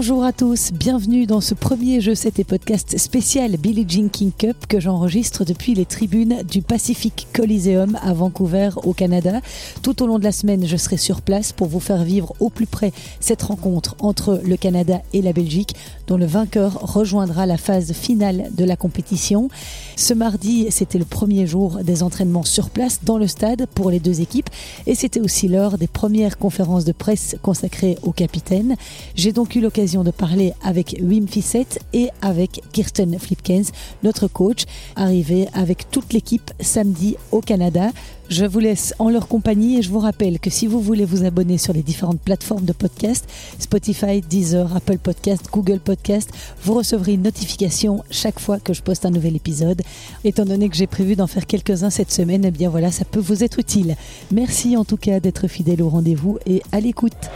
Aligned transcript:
Bonjour 0.00 0.22
à 0.22 0.32
tous, 0.32 0.70
bienvenue 0.72 1.26
dans 1.26 1.40
ce 1.40 1.54
premier 1.54 2.00
jeu 2.00 2.14
7 2.14 2.38
et 2.38 2.44
podcast 2.44 2.96
spécial 2.98 3.56
Billie 3.56 3.84
Jean 3.88 4.08
King 4.08 4.30
Cup 4.30 4.68
que 4.68 4.78
j'enregistre 4.78 5.44
depuis 5.44 5.74
les 5.74 5.86
tribunes 5.86 6.44
du 6.48 6.62
Pacific 6.62 7.26
Coliseum 7.34 7.98
à 8.00 8.12
Vancouver 8.12 8.70
au 8.84 8.92
Canada. 8.92 9.40
Tout 9.82 10.00
au 10.00 10.06
long 10.06 10.20
de 10.20 10.24
la 10.24 10.30
semaine, 10.30 10.64
je 10.64 10.76
serai 10.76 10.98
sur 10.98 11.20
place 11.20 11.50
pour 11.50 11.66
vous 11.66 11.80
faire 11.80 12.04
vivre 12.04 12.32
au 12.38 12.48
plus 12.48 12.68
près 12.68 12.92
cette 13.18 13.42
rencontre 13.42 13.96
entre 13.98 14.40
le 14.44 14.56
Canada 14.56 15.00
et 15.12 15.20
la 15.20 15.32
Belgique 15.32 15.74
dont 16.06 16.16
le 16.16 16.26
vainqueur 16.26 16.74
rejoindra 16.80 17.44
la 17.44 17.56
phase 17.56 17.92
finale 17.92 18.50
de 18.56 18.64
la 18.64 18.76
compétition. 18.76 19.48
Ce 19.96 20.14
mardi, 20.14 20.68
c'était 20.70 20.98
le 20.98 21.04
premier 21.06 21.48
jour 21.48 21.80
des 21.82 22.04
entraînements 22.04 22.44
sur 22.44 22.70
place 22.70 23.00
dans 23.02 23.18
le 23.18 23.26
stade 23.26 23.66
pour 23.74 23.90
les 23.90 23.98
deux 23.98 24.20
équipes 24.20 24.48
et 24.86 24.94
c'était 24.94 25.20
aussi 25.20 25.48
l'heure 25.48 25.76
des 25.76 25.88
premières 25.88 26.38
conférences 26.38 26.84
de 26.84 26.92
presse 26.92 27.34
consacrées 27.42 27.98
au 28.04 28.12
capitaine. 28.12 28.76
J'ai 29.16 29.32
donc 29.32 29.56
eu 29.56 29.60
l'occasion 29.60 29.87
de 29.88 30.10
parler 30.10 30.52
avec 30.62 30.96
Wim 31.00 31.26
Fissette 31.26 31.80
et 31.94 32.10
avec 32.20 32.60
Kirsten 32.72 33.18
Flipkens, 33.18 33.72
notre 34.02 34.28
coach, 34.28 34.64
arrivé 34.96 35.48
avec 35.54 35.90
toute 35.90 36.12
l'équipe 36.12 36.50
samedi 36.60 37.16
au 37.32 37.40
Canada. 37.40 37.90
Je 38.28 38.44
vous 38.44 38.58
laisse 38.58 38.94
en 38.98 39.08
leur 39.08 39.28
compagnie 39.28 39.78
et 39.78 39.82
je 39.82 39.88
vous 39.88 39.98
rappelle 39.98 40.38
que 40.40 40.50
si 40.50 40.66
vous 40.66 40.80
voulez 40.80 41.06
vous 41.06 41.24
abonner 41.24 41.56
sur 41.56 41.72
les 41.72 41.82
différentes 41.82 42.20
plateformes 42.20 42.66
de 42.66 42.74
podcast, 42.74 43.26
Spotify, 43.58 44.20
Deezer, 44.20 44.76
Apple 44.76 44.98
Podcast, 44.98 45.46
Google 45.50 45.80
Podcast, 45.80 46.30
vous 46.62 46.74
recevrez 46.74 47.14
une 47.14 47.22
notification 47.22 48.04
chaque 48.10 48.38
fois 48.38 48.60
que 48.60 48.74
je 48.74 48.82
poste 48.82 49.06
un 49.06 49.10
nouvel 49.10 49.36
épisode. 49.36 49.80
Étant 50.22 50.44
donné 50.44 50.68
que 50.68 50.76
j'ai 50.76 50.86
prévu 50.86 51.16
d'en 51.16 51.26
faire 51.26 51.46
quelques-uns 51.46 51.88
cette 51.88 52.12
semaine, 52.12 52.44
eh 52.44 52.50
bien 52.50 52.68
voilà, 52.68 52.92
ça 52.92 53.06
peut 53.06 53.20
vous 53.20 53.42
être 53.42 53.58
utile. 53.58 53.96
Merci 54.30 54.76
en 54.76 54.84
tout 54.84 54.98
cas 54.98 55.18
d'être 55.18 55.48
fidèle 55.48 55.80
au 55.80 55.88
rendez-vous 55.88 56.38
et 56.44 56.62
à 56.72 56.80
l'écoute. 56.80 57.30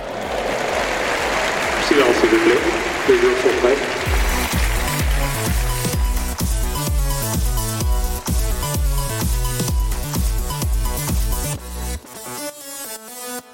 Silence 1.88 2.16
s'il 2.20 2.30
vous 2.30 2.36
plaît, 2.44 2.60
les 3.08 3.18
joueurs 3.18 3.36
sont 3.42 3.60
prêts. 3.60 4.01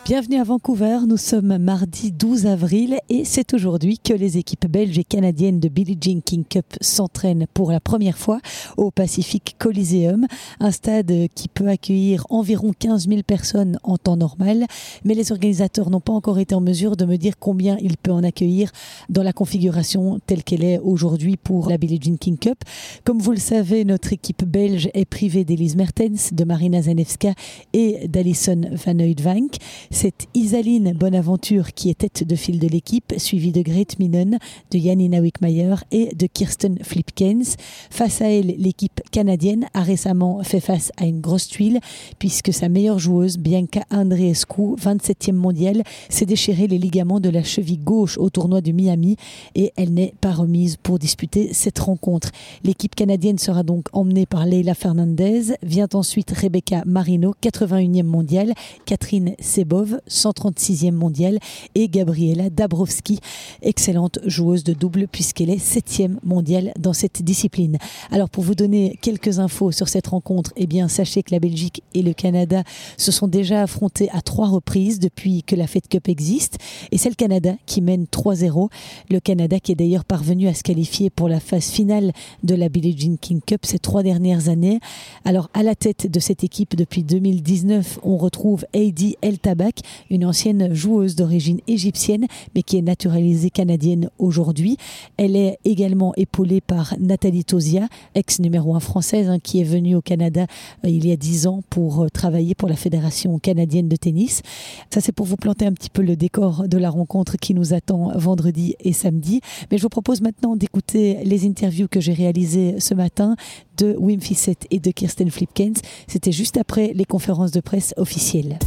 Bienvenue 0.08 0.40
à 0.40 0.44
Vancouver, 0.44 1.00
nous 1.06 1.18
sommes 1.18 1.58
mardi 1.58 2.12
12 2.12 2.46
avril 2.46 2.98
et 3.10 3.26
c'est 3.26 3.52
aujourd'hui 3.52 3.98
que 3.98 4.14
les 4.14 4.38
équipes 4.38 4.66
belges 4.66 4.98
et 4.98 5.04
canadiennes 5.04 5.60
de 5.60 5.68
Billie 5.68 5.98
Jean 6.00 6.22
King 6.22 6.44
Cup 6.48 6.64
s'entraînent 6.80 7.46
pour 7.52 7.70
la 7.70 7.78
première 7.78 8.16
fois 8.16 8.40
au 8.78 8.90
Pacific 8.90 9.56
Coliseum, 9.58 10.26
un 10.60 10.70
stade 10.70 11.12
qui 11.34 11.48
peut 11.48 11.68
accueillir 11.68 12.24
environ 12.30 12.72
15 12.72 13.06
000 13.06 13.20
personnes 13.22 13.78
en 13.82 13.98
temps 13.98 14.16
normal, 14.16 14.64
mais 15.04 15.12
les 15.12 15.30
organisateurs 15.30 15.90
n'ont 15.90 16.00
pas 16.00 16.14
encore 16.14 16.38
été 16.38 16.54
en 16.54 16.62
mesure 16.62 16.96
de 16.96 17.04
me 17.04 17.16
dire 17.16 17.34
combien 17.38 17.76
il 17.82 17.98
peut 17.98 18.10
en 18.10 18.24
accueillir 18.24 18.72
dans 19.10 19.22
la 19.22 19.34
configuration 19.34 20.20
telle 20.24 20.42
qu'elle 20.42 20.64
est 20.64 20.78
aujourd'hui 20.78 21.36
pour 21.36 21.68
la 21.68 21.76
Billie 21.76 22.00
Jean 22.02 22.16
King 22.16 22.38
Cup. 22.38 22.64
Comme 23.04 23.18
vous 23.18 23.32
le 23.32 23.36
savez, 23.36 23.84
notre 23.84 24.14
équipe 24.14 24.46
belge 24.46 24.88
est 24.94 25.04
privée 25.04 25.44
d'Elise 25.44 25.76
Mertens, 25.76 26.32
de 26.32 26.44
Marina 26.44 26.80
Zanevska 26.80 27.34
et 27.74 28.08
d'Alison 28.08 28.62
Van 28.72 28.98
Oudvank. 29.00 29.58
C'est 30.00 30.28
Isaline 30.32 30.92
Bonaventure 30.92 31.72
qui 31.72 31.90
est 31.90 31.98
tête 31.98 32.22
de 32.22 32.36
file 32.36 32.60
de 32.60 32.68
l'équipe, 32.68 33.14
suivie 33.16 33.50
de 33.50 33.62
Grete 33.62 33.98
Minen, 33.98 34.38
de 34.70 34.78
Janina 34.78 35.18
Wickmayer 35.18 35.74
et 35.90 36.14
de 36.14 36.28
Kirsten 36.28 36.78
Flipkens. 36.84 37.56
Face 37.90 38.22
à 38.22 38.30
elle, 38.30 38.54
l'équipe 38.58 39.00
canadienne 39.10 39.66
a 39.74 39.82
récemment 39.82 40.40
fait 40.44 40.60
face 40.60 40.92
à 40.98 41.04
une 41.04 41.20
grosse 41.20 41.48
tuile 41.48 41.80
puisque 42.20 42.52
sa 42.52 42.68
meilleure 42.68 43.00
joueuse, 43.00 43.38
Bianca 43.38 43.80
Andreescu, 43.90 44.76
27e 44.80 45.32
mondiale, 45.32 45.82
s'est 46.08 46.26
déchiré 46.26 46.68
les 46.68 46.78
ligaments 46.78 47.18
de 47.18 47.30
la 47.30 47.42
cheville 47.42 47.80
gauche 47.82 48.18
au 48.18 48.30
tournoi 48.30 48.60
de 48.60 48.70
Miami 48.70 49.16
et 49.56 49.72
elle 49.74 49.92
n'est 49.92 50.14
pas 50.20 50.30
remise 50.30 50.76
pour 50.76 51.00
disputer 51.00 51.52
cette 51.52 51.80
rencontre. 51.80 52.30
L'équipe 52.62 52.94
canadienne 52.94 53.38
sera 53.38 53.64
donc 53.64 53.86
emmenée 53.92 54.26
par 54.26 54.46
Leila 54.46 54.74
Fernandez, 54.74 55.56
vient 55.64 55.88
ensuite 55.92 56.30
Rebecca 56.30 56.84
Marino, 56.86 57.34
81e 57.42 58.04
mondiale, 58.04 58.54
Catherine 58.86 59.34
Sebov, 59.40 59.87
136e 60.08 60.92
mondiale, 60.92 61.38
et 61.74 61.88
Gabriela 61.88 62.50
Dabrowski, 62.50 63.18
excellente 63.62 64.18
joueuse 64.24 64.64
de 64.64 64.72
double 64.72 65.08
puisqu'elle 65.08 65.50
est 65.50 65.64
7e 65.64 66.16
mondiale 66.24 66.72
dans 66.78 66.92
cette 66.92 67.22
discipline. 67.22 67.78
Alors 68.10 68.30
pour 68.30 68.44
vous 68.44 68.54
donner 68.54 68.98
quelques 69.02 69.38
infos 69.38 69.72
sur 69.72 69.88
cette 69.88 70.08
rencontre, 70.08 70.52
eh 70.56 70.66
bien 70.66 70.88
sachez 70.88 71.22
que 71.22 71.34
la 71.34 71.40
Belgique 71.40 71.82
et 71.94 72.02
le 72.02 72.12
Canada 72.12 72.62
se 72.96 73.12
sont 73.12 73.28
déjà 73.28 73.62
affrontés 73.62 74.08
à 74.10 74.20
trois 74.20 74.48
reprises 74.48 74.98
depuis 74.98 75.42
que 75.42 75.56
la 75.56 75.66
Fed 75.66 75.88
Cup 75.88 76.08
existe 76.08 76.58
et 76.90 76.98
c'est 76.98 77.08
le 77.08 77.14
Canada 77.14 77.54
qui 77.66 77.80
mène 77.80 78.04
3-0. 78.04 78.68
Le 79.10 79.20
Canada 79.20 79.60
qui 79.60 79.72
est 79.72 79.76
d'ailleurs 79.76 80.04
parvenu 80.04 80.48
à 80.48 80.54
se 80.54 80.62
qualifier 80.62 81.10
pour 81.10 81.28
la 81.28 81.40
phase 81.40 81.70
finale 81.70 82.12
de 82.42 82.54
la 82.54 82.68
Billie 82.68 82.96
Jean 82.96 83.16
King 83.16 83.40
Cup 83.44 83.64
ces 83.64 83.78
trois 83.78 84.02
dernières 84.02 84.48
années. 84.48 84.80
Alors 85.24 85.50
à 85.54 85.62
la 85.62 85.74
tête 85.74 86.10
de 86.10 86.20
cette 86.20 86.44
équipe 86.44 86.76
depuis 86.76 87.02
2019, 87.02 88.00
on 88.02 88.16
retrouve 88.16 88.64
Heidi 88.72 89.16
El 89.22 89.38
Tabak 89.38 89.77
une 90.10 90.24
ancienne 90.24 90.74
joueuse 90.74 91.16
d'origine 91.16 91.60
égyptienne, 91.66 92.26
mais 92.54 92.62
qui 92.62 92.76
est 92.76 92.82
naturalisée 92.82 93.50
canadienne 93.50 94.10
aujourd'hui. 94.18 94.76
Elle 95.16 95.36
est 95.36 95.58
également 95.64 96.12
épaulée 96.16 96.60
par 96.60 96.94
Nathalie 96.98 97.44
Tosia, 97.44 97.88
ex 98.14 98.40
numéro 98.40 98.74
1 98.74 98.80
française, 98.80 99.28
hein, 99.28 99.38
qui 99.42 99.60
est 99.60 99.64
venue 99.64 99.94
au 99.94 100.02
Canada 100.02 100.46
euh, 100.84 100.88
il 100.88 101.06
y 101.06 101.12
a 101.12 101.16
10 101.16 101.46
ans 101.46 101.62
pour 101.70 102.02
euh, 102.02 102.08
travailler 102.08 102.54
pour 102.54 102.68
la 102.68 102.76
Fédération 102.76 103.38
canadienne 103.38 103.88
de 103.88 103.96
tennis. 103.96 104.42
Ça, 104.90 105.00
c'est 105.00 105.12
pour 105.12 105.26
vous 105.26 105.36
planter 105.36 105.66
un 105.66 105.72
petit 105.72 105.90
peu 105.90 106.02
le 106.02 106.16
décor 106.16 106.68
de 106.68 106.78
la 106.78 106.90
rencontre 106.90 107.36
qui 107.36 107.54
nous 107.54 107.74
attend 107.74 108.12
vendredi 108.16 108.74
et 108.80 108.92
samedi. 108.92 109.40
Mais 109.70 109.78
je 109.78 109.82
vous 109.82 109.88
propose 109.88 110.20
maintenant 110.20 110.56
d'écouter 110.56 111.18
les 111.24 111.46
interviews 111.46 111.88
que 111.88 112.00
j'ai 112.00 112.12
réalisées 112.12 112.80
ce 112.80 112.94
matin 112.94 113.36
de 113.76 113.96
Wim 113.98 114.20
Fissette 114.20 114.66
et 114.70 114.80
de 114.80 114.90
Kirsten 114.90 115.30
Flipkens. 115.30 115.80
C'était 116.06 116.32
juste 116.32 116.56
après 116.56 116.92
les 116.94 117.04
conférences 117.04 117.52
de 117.52 117.60
presse 117.60 117.94
officielles. 117.96 118.58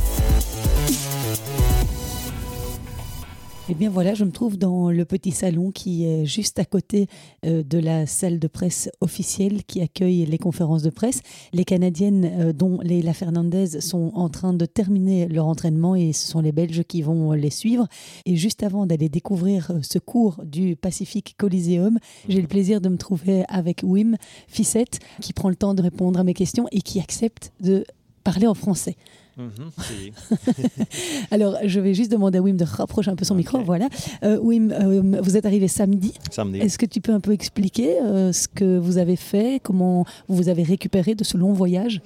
Eh 3.72 3.74
bien 3.74 3.90
voilà, 3.90 4.14
je 4.16 4.26
me 4.26 4.32
trouve 4.32 4.58
dans 4.58 4.92
le 4.92 5.06
petit 5.06 5.32
salon 5.32 5.72
qui 5.72 6.04
est 6.04 6.26
juste 6.26 6.60
à 6.60 6.66
côté 6.66 7.08
euh, 7.46 7.64
de 7.64 7.80
la 7.80 8.06
salle 8.06 8.38
de 8.38 8.50
presse 8.50 8.90
officielle 9.00 9.64
qui 9.64 9.80
accueille 9.80 10.26
les 10.26 10.38
conférences 10.38 10.84
de 10.84 10.90
presse. 10.90 11.22
Les 11.54 11.64
Canadiennes, 11.64 12.30
euh, 12.38 12.52
dont 12.52 12.82
Leila 12.82 13.14
Fernandez, 13.14 13.80
sont 13.80 14.12
en 14.14 14.28
train 14.28 14.52
de 14.52 14.66
terminer 14.66 15.30
leur 15.30 15.46
entraînement 15.46 15.96
et 15.96 16.12
ce 16.12 16.28
sont 16.28 16.42
les 16.42 16.52
Belges 16.52 16.84
qui 16.84 17.02
vont 17.02 17.32
les 17.32 17.50
suivre. 17.50 17.88
Et 18.26 18.36
juste 18.36 18.62
avant 18.62 18.86
d'aller 18.86 19.08
découvrir 19.08 19.72
euh, 19.72 19.80
ce 19.84 20.00
cours 20.00 20.44
du 20.44 20.76
Pacific 20.76 21.36
Coliseum, 21.38 21.98
j'ai 22.28 22.42
le 22.42 22.50
plaisir 22.50 22.82
de 22.82 22.90
me 22.90 22.98
trouver 22.98 23.46
avec 23.48 23.84
Wim 23.84 24.18
Fissette 24.50 25.00
qui 25.22 25.32
prend 25.32 25.48
le 25.48 25.56
temps 25.56 25.76
de 25.76 25.82
répondre 25.82 26.20
à 26.20 26.26
mes 26.26 26.34
questions 26.34 26.68
et 26.74 26.82
qui 26.82 27.00
accepte 27.00 27.54
de 27.62 27.86
parler 28.26 28.48
en 28.48 28.54
français. 28.54 28.98
Mhm, 29.42 30.38
Alors, 31.32 31.58
je 31.66 31.80
vais 31.80 31.94
juste 31.94 32.12
demander 32.12 32.38
à 32.38 32.42
Wim 32.42 32.58
de 32.58 32.66
rapprocher 32.66 33.12
un 33.12 33.16
peu 33.16 33.26
son 33.26 33.36
micro. 33.36 33.60
Voilà. 33.60 33.90
Euh, 34.24 34.38
Wim, 34.40 34.72
euh, 34.72 35.22
vous 35.22 35.38
êtes 35.38 35.46
arrivé 35.46 35.68
samedi. 35.68 36.14
Samedi. 36.30 36.60
Est-ce 36.60 36.78
que 36.78 36.86
tu 36.86 37.02
peux 37.02 37.14
un 37.14 37.20
peu 37.20 37.32
expliquer 37.32 38.00
euh, 38.02 38.32
ce 38.32 38.48
que 38.48 38.78
vous 38.78 38.98
avez 38.98 39.16
fait, 39.16 39.60
comment 39.64 40.06
vous 40.28 40.50
avez 40.50 40.64
récupéré 40.64 41.16
de 41.16 41.24
ce 41.24 41.38
long 41.38 41.54
voyage? 41.54 42.02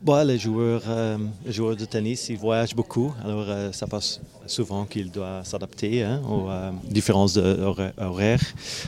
Bon, 0.00 0.24
les, 0.24 0.38
joueurs, 0.38 0.82
les 1.44 1.52
joueurs 1.52 1.74
de 1.74 1.84
tennis, 1.84 2.28
ils 2.28 2.38
voyagent 2.38 2.74
beaucoup. 2.74 3.12
Alors, 3.24 3.46
ça 3.74 3.86
passe 3.86 4.20
souvent 4.46 4.84
qu'ils 4.84 5.10
doivent 5.10 5.44
s'adapter 5.44 6.04
hein, 6.04 6.22
aux 6.28 6.48
différences 6.88 7.36
horaires. 7.36 8.40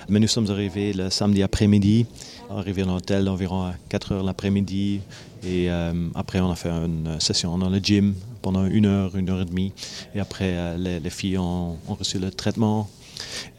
Mais 0.09 0.21
nous 0.21 0.29
sommes 0.29 0.49
arrivés 0.51 0.93
le 0.93 1.11
samedi 1.11 1.43
après-midi, 1.43 2.07
arrivés 2.49 2.85
dans 2.85 2.95
l'hôtel 2.95 3.29
environ 3.29 3.63
à 3.63 3.75
4 3.89 4.13
heures 4.13 4.23
l'après-midi. 4.23 5.01
Et 5.43 5.71
euh, 5.71 5.93
après, 6.15 6.41
on 6.41 6.51
a 6.51 6.55
fait 6.55 6.71
une 6.71 7.19
session 7.19 7.57
dans 7.57 7.71
le 7.71 7.79
gym 7.79 8.15
pendant 8.43 8.67
une 8.67 8.87
heure, 8.87 9.17
une 9.17 9.31
heure 9.31 9.41
et 9.41 9.45
demie. 9.45 9.73
Et 10.15 10.21
après, 10.21 10.53
euh, 10.55 11.01
les, 11.03 11.11
filles 11.11 11.39
ont, 11.39 11.79
reçu 11.89 12.19
le 12.19 12.31
traitement 12.31 12.89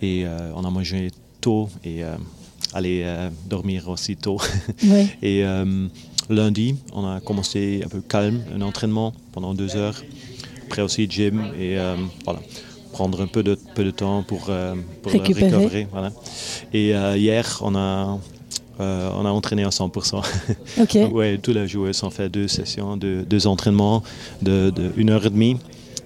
et 0.01 0.25
euh, 0.25 0.53
on 0.55 0.63
a 0.63 0.69
mangé 0.69 1.11
tôt 1.39 1.69
et 1.83 2.01
aller 2.73 3.05
dormir 3.47 3.89
aussi 3.89 4.15
tôt. 4.15 4.39
et 5.21 5.43
lundi, 6.35 6.75
on 6.93 7.05
a 7.05 7.19
commencé 7.19 7.81
un 7.85 7.89
peu 7.89 8.01
calme, 8.01 8.41
un 8.55 8.61
entraînement 8.61 9.13
pendant 9.31 9.53
deux 9.53 9.75
heures. 9.75 10.01
Après 10.67 10.81
aussi 10.81 11.09
gym 11.09 11.51
et 11.59 11.77
voilà 12.23 12.39
prendre 12.93 13.21
un 13.21 13.27
peu 13.27 13.41
de, 13.41 13.57
peu 13.73 13.85
de 13.85 13.91
temps 13.91 14.21
pour, 14.23 14.49
pour 15.01 15.11
récupérer. 15.11 15.87
Voilà. 15.91 16.11
Et 16.73 16.89
hier, 16.89 17.59
on 17.61 17.75
a, 17.75 18.19
euh, 18.81 19.09
on 19.15 19.25
a 19.25 19.29
entraîné 19.29 19.63
à 19.63 19.69
100%. 19.69 20.23
Ok. 20.81 20.97
ouais, 21.13 21.37
tous 21.37 21.51
les 21.51 21.67
joueurs 21.67 21.93
ont 22.03 22.09
fait 22.09 22.29
deux 22.29 22.47
sessions, 22.47 22.97
deux, 22.97 23.47
entraînements 23.47 24.01
de, 24.41 24.71
une 24.97 25.09
heure 25.11 25.25
et 25.25 25.29
demie. 25.29 25.57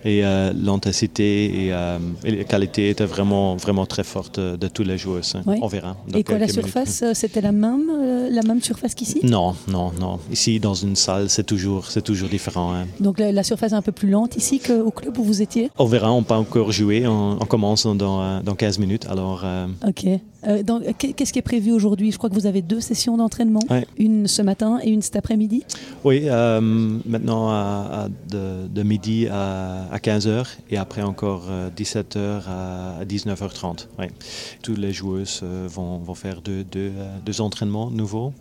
Et 0.06 0.24
euh, 0.24 0.54
l'intensité 0.56 1.70
euh, 1.72 1.98
et, 2.24 2.32
la 2.32 2.44
qualité 2.44 2.90
étaient 2.90 3.06
vraiment, 3.06 3.56
vraiment 3.56 3.86
très 3.86 4.04
forte 4.04 4.40
de 4.40 4.68
tous 4.68 4.84
les 4.84 4.98
joueurs. 4.98 5.24
On 5.48 5.68
verra. 5.68 5.98
Et 6.14 6.24
quoi, 6.24 6.38
la 6.38 6.48
surface, 6.48 7.04
c'était 7.14 7.42
la 7.42 7.52
même 7.52 7.90
euh, 7.90 8.30
la 8.30 8.42
même 8.44 8.62
surface 8.62 8.94
qu'ici? 8.96 9.20
Non, 9.24 9.56
non, 9.68 9.92
non. 10.00 10.20
Ici, 10.32 10.60
dans 10.60 10.74
une 10.74 10.96
salle, 10.96 11.30
c'est 11.30 11.44
toujours, 11.44 11.90
c'est 11.90 12.02
toujours 12.04 12.30
différent. 12.30 12.74
hein. 12.76 12.86
Donc 13.00 13.20
la, 13.20 13.32
la 13.32 13.44
surface 13.44 13.72
est 13.72 13.76
un 13.76 13.82
peu 13.82 13.92
plus 13.92 14.10
lente 14.10 14.36
ici 14.38 14.60
qu'au 14.60 14.92
club 14.92 15.18
où 15.18 15.24
vous 15.24 15.42
étiez? 15.42 15.70
On 15.78 15.86
verra, 15.86 16.12
on 16.12 16.24
peut 16.24 16.34
encore 16.36 16.72
jouer. 16.72 17.08
On, 17.08 17.38
on 17.42 17.46
commence 17.46 17.86
dans, 17.88 18.22
euh, 18.22 18.42
dans 18.42 18.56
15 18.56 18.78
minutes. 18.80 19.06
Alors, 19.10 19.42
euh, 19.44 19.68
Ok. 19.88 20.06
Euh, 20.48 20.62
Qu'est-ce 21.00 21.34
qui 21.34 21.40
est 21.40 21.42
prévu 21.42 21.72
aujourd'hui? 21.72 22.12
Je 22.12 22.18
crois 22.20 22.30
que 22.30 22.36
vous 22.36 22.46
avez 22.46 22.62
deux 22.62 22.80
sessions 22.80 23.18
d'entraînement, 23.18 23.62
une 23.98 24.28
ce 24.28 24.44
matin 24.44 24.78
et 24.84 24.92
une 24.92 25.02
cet 25.02 25.16
après-midi. 25.16 25.64
oui, 26.04 26.26
euh, 26.26 26.62
maintenant 26.62 27.50
à, 27.50 28.04
à 28.04 28.08
de, 28.30 28.68
de 28.68 28.84
midi 28.84 29.28
à, 29.28 29.88
à 29.92 29.95
15h 29.98 30.48
et 30.70 30.78
après 30.78 31.02
encore 31.02 31.46
17h 31.76 32.44
à, 32.48 32.98
à 33.00 33.06
19h30. 33.06 33.88
Oui. 34.00 34.06
Tous 34.62 34.76
les 34.76 34.94
joueuses 34.94 35.42
euh, 35.44 35.68
vont, 35.70 35.98
vont 36.00 36.16
faire 36.16 36.42
deux, 36.42 36.64
deux, 36.64 36.92
euh, 36.96 37.40
entraînements 37.40 37.90
nouveaux. 37.90 38.34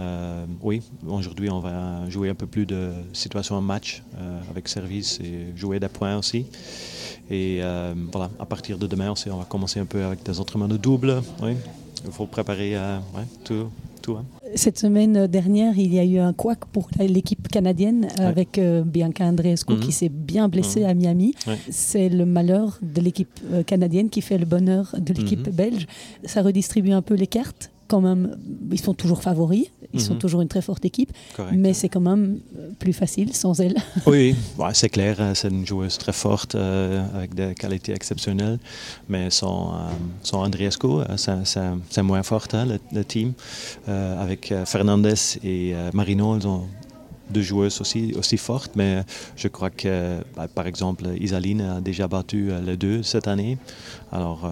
Euh, 0.00 0.46
oui, 0.62 0.82
aujourd'hui 1.06 1.50
on 1.50 1.60
va 1.60 2.08
jouer 2.08 2.30
un 2.30 2.34
peu 2.34 2.46
plus 2.46 2.64
de 2.64 2.92
situations 3.12 3.56
en 3.56 3.60
match 3.60 4.02
euh, 4.16 4.40
avec 4.50 4.68
service 4.68 5.20
et 5.20 5.54
jouer 5.54 5.78
des 5.80 5.88
points 5.88 6.16
aussi. 6.16 6.46
Et 7.30 7.58
euh, 7.60 7.94
voilà, 8.10 8.30
à 8.38 8.46
partir 8.46 8.78
de 8.78 8.86
demain 8.86 9.10
aussi, 9.10 9.30
on 9.30 9.36
va 9.38 9.44
commencer 9.44 9.80
un 9.80 9.84
peu 9.84 10.02
avec 10.02 10.22
des 10.22 10.40
entraînements 10.40 10.68
de 10.68 10.78
double. 10.78 11.22
Oui. 11.42 11.52
Il 12.04 12.10
faut 12.10 12.26
préparer 12.26 12.76
euh, 12.76 12.98
ouais, 13.14 13.24
tout. 13.44 13.70
tout 14.00 14.16
hein. 14.16 14.24
Cette 14.54 14.78
semaine 14.78 15.26
dernière, 15.28 15.78
il 15.78 15.94
y 15.94 15.98
a 15.98 16.04
eu 16.04 16.18
un 16.18 16.32
couac 16.34 16.66
pour 16.66 16.90
l'équipe 16.98 17.48
canadienne 17.48 18.08
Ouais. 18.18 18.24
avec 18.24 18.58
euh, 18.58 18.82
Bianca 18.84 19.24
Andreescu 19.24 19.72
Mhm. 19.74 19.80
qui 19.80 19.92
s'est 19.92 20.10
bien 20.10 20.48
blessée 20.48 20.80
Mhm. 20.80 20.86
à 20.88 20.94
Miami. 20.94 21.34
Ouais. 21.46 21.56
C'est 21.70 22.08
le 22.10 22.26
malheur 22.26 22.78
de 22.82 23.00
l'équipe 23.00 23.30
euh, 23.52 23.62
canadienne 23.62 24.10
qui 24.10 24.20
fait 24.20 24.36
le 24.38 24.44
bonheur 24.44 24.94
de 24.98 25.14
l'équipe 25.14 25.46
Mhm. 25.46 25.52
belge. 25.54 25.86
Ça 26.24 26.42
redistribue 26.42 26.90
un 26.92 27.02
peu 27.02 27.14
les 27.14 27.26
cartes. 27.26 27.70
Quand 27.88 28.00
même, 28.02 28.36
ils 28.70 28.80
sont 28.80 28.94
toujours 28.94 29.22
favoris, 29.22 29.66
ils 29.92 30.00
sont 30.00 30.14
Mhm. 30.14 30.18
toujours 30.20 30.40
une 30.42 30.48
très 30.48 30.62
forte 30.62 30.84
équipe, 30.84 31.12
Correct. 31.36 31.54
mais 31.58 31.72
c'est 31.74 31.88
quand 31.88 32.00
même 32.00 32.40
euh, 32.58 32.70
plus 32.78 32.92
facile 32.92 33.34
sans 33.34 33.58
elle. 33.60 33.74
Oui, 34.06 34.34
ouais, 34.58 34.70
c'est 34.74 34.88
clair, 34.88 35.16
euh, 35.20 35.34
c'est 35.34 35.48
une 35.48 35.66
joueuse 35.66 35.98
très 35.98 36.12
forte 36.12 36.54
euh, 36.54 37.04
avec 37.14 37.34
des 37.34 37.54
qualités 37.54 37.92
exceptionnelles, 37.92 38.58
mais 39.08 39.30
sans, 39.30 39.74
euh, 39.74 39.76
euh, 41.00 41.16
c'est- 41.44 41.84
moins 42.02 42.22
fort 42.22 42.46
hein, 42.52 42.66
le, 42.66 42.78
le 42.92 43.04
team. 43.04 43.32
Avec 43.86 44.52
Fernandez 44.66 45.14
et 45.44 45.74
Marino, 45.92 46.36
ils 46.38 46.46
ont 46.46 46.64
deux 47.32 47.42
joueuses 47.42 47.80
aussi, 47.80 48.14
aussi 48.16 48.36
fortes, 48.36 48.72
mais 48.76 49.02
je 49.36 49.48
crois 49.48 49.70
que, 49.70 50.18
bah, 50.36 50.46
par 50.48 50.66
exemple, 50.66 51.04
Isaline 51.18 51.60
a 51.62 51.80
déjà 51.80 52.06
battu 52.06 52.50
euh, 52.52 52.60
les 52.60 52.76
deux 52.76 53.02
cette 53.02 53.26
année. 53.26 53.58
Alors, 54.12 54.44
euh, 54.44 54.50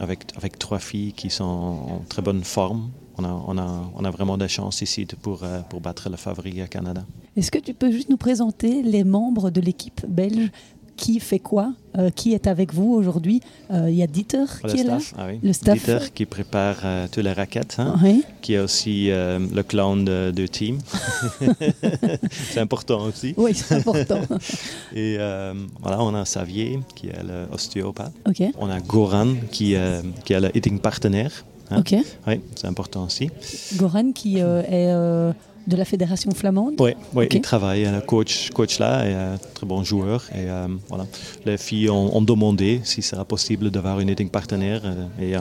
avec, 0.00 0.20
avec 0.36 0.58
trois 0.58 0.78
filles 0.80 1.12
qui 1.12 1.30
sont 1.30 1.44
en 1.44 2.02
très 2.08 2.22
bonne 2.22 2.42
forme, 2.42 2.90
on 3.18 3.24
a, 3.24 3.44
on 3.46 3.56
a, 3.56 3.90
on 3.94 4.04
a 4.04 4.10
vraiment 4.10 4.36
des 4.36 4.48
chances 4.48 4.82
ici 4.82 5.06
de- 5.06 5.16
pour, 5.16 5.42
euh, 5.44 5.60
pour 5.70 5.80
battre 5.80 6.10
le 6.10 6.16
favori 6.16 6.60
à 6.60 6.66
Canada. 6.66 7.04
Est-ce 7.36 7.50
que 7.50 7.58
tu 7.58 7.72
peux 7.74 7.90
juste 7.90 8.08
nous 8.10 8.16
présenter 8.18 8.82
les 8.82 9.04
membres 9.04 9.50
de 9.50 9.60
l'équipe 9.60 10.04
belge 10.08 10.50
Qui 10.96 11.20
fait 11.20 11.38
quoi 11.38 11.72
Euh, 11.98 12.10
Qui 12.10 12.32
est 12.34 12.46
avec 12.46 12.72
vous 12.74 12.92
aujourd'hui? 12.94 13.40
Euh, 13.70 13.88
Il 13.90 13.96
y 13.96 14.02
a 14.02 14.06
Dieter 14.06 14.44
Le 14.64 14.68
qui 14.70 14.80
est 14.80 14.84
là 14.84 14.98
ah 15.18 15.26
oui. 15.28 15.38
Le 15.42 15.52
staff. 15.52 15.74
Dieter 15.76 16.12
qui 16.14 16.24
prépare 16.26 16.76
euh, 16.84 17.06
toutes 17.10 17.24
les 17.24 17.32
raquettes, 17.32 17.76
hein, 17.78 17.96
Oui. 18.02 18.22
qui 18.42 18.54
est 18.54 18.58
aussi 18.58 19.10
euh, 19.10 19.38
le 19.54 19.62
clown 19.62 20.04
de, 20.04 20.30
de 20.30 20.46
team. 20.46 20.78
c'est 22.30 22.60
important 22.60 23.02
aussi. 23.04 23.34
Oui, 23.36 23.54
c'est 23.54 23.74
important. 23.76 24.20
Et 24.94 25.16
voilà, 25.80 26.02
on 26.02 26.14
a 26.14 26.22
Xavier 26.24 26.80
qui 26.94 27.08
est 27.08 27.22
l'ostéopathe. 27.50 28.12
ok, 28.28 28.42
On 28.58 28.68
a 28.70 28.80
Goran 28.80 29.34
qui, 29.50 29.74
qui 30.24 30.32
est 30.32 30.40
le 30.40 30.56
eating 30.56 30.78
partenaire. 30.80 31.44
Hein? 31.70 31.78
ok. 31.80 31.94
Oui, 32.26 32.40
c'est 32.54 32.66
important 32.66 33.04
aussi. 33.04 33.30
Goran 33.76 34.12
qui 34.12 34.40
euh, 34.40 34.62
est 34.62 34.90
euh, 34.92 35.32
de 35.66 35.76
la 35.76 35.84
fédération 35.84 36.30
flamande. 36.30 36.74
Oui, 36.78 36.92
oui 37.12 37.24
Ok. 37.24 37.34
il 37.34 37.40
travaille, 37.40 37.84
le 37.84 38.00
coach, 38.00 38.50
coach 38.50 38.78
là, 38.78 39.04
est 39.04 39.14
un 39.14 39.36
très 39.54 39.66
bon 39.66 39.82
joueur. 39.82 40.22
Et 40.32 40.48
euh, 40.48 40.68
voilà, 40.88 41.06
les 41.44 41.58
filles 41.58 41.90
ont, 41.90 42.16
ont 42.16 42.22
demandé 42.22 42.80
si 42.84 43.02
sera 43.02 43.24
possible 43.24 43.70
d'avoir 43.72 43.98
une 43.98 44.08
eating 44.08 44.28
partenaire. 44.30 44.82
euh, 44.84 45.06
et 45.20 45.34
euh, 45.36 45.40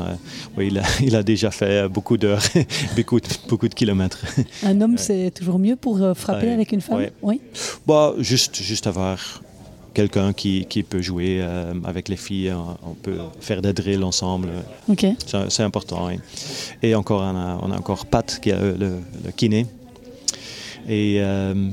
oui, 0.57 0.69
il 0.71 0.79
a, 0.79 0.83
il 1.03 1.15
a 1.15 1.21
déjà 1.21 1.51
fait 1.51 1.87
beaucoup 1.89 2.17
d'heures, 2.17 2.41
beaucoup, 2.95 3.19
de- 3.19 3.27
beaucoup 3.47 3.67
de 3.67 3.75
kilomètres. 3.75 4.19
Un 4.63 4.81
homme, 4.81 4.97
c'est 4.97 5.29
toujours 5.31 5.59
mieux 5.59 5.75
pour 5.75 6.01
euh, 6.01 6.13
frapper 6.15 6.49
avec 6.51 6.71
une 6.71 6.81
femme? 6.81 7.05
Oui. 7.21 7.39
Bah, 7.85 8.13
juste, 8.17 8.55
juste 8.61 8.87
avoir 8.87 9.43
quelqu'un 9.95 10.33
qui, 10.33 10.65
qui 10.65 10.83
peut 10.83 11.01
jouer 11.01 11.39
euh, 11.39 11.73
avec 11.83 12.07
les 12.09 12.17
filles. 12.17 12.53
On, 12.53 12.93
peut 12.93 13.17
faire 13.39 13.61
des 13.61 13.73
drills 13.73 14.03
ensemble. 14.03 14.49
C'est 15.47 15.63
important. 15.63 16.09
Et 16.83 16.93
encore, 16.93 17.21
on 17.21 17.35
a, 17.35 17.59
on 17.63 17.71
a 17.71 17.77
encore 17.77 18.05
Pat 18.05 18.39
qui 18.41 18.49
est 18.51 18.59
le, 18.59 18.75
le- 19.25 19.31
kiné. 19.35 19.65
Et 20.87 21.17
euh, 21.19 21.69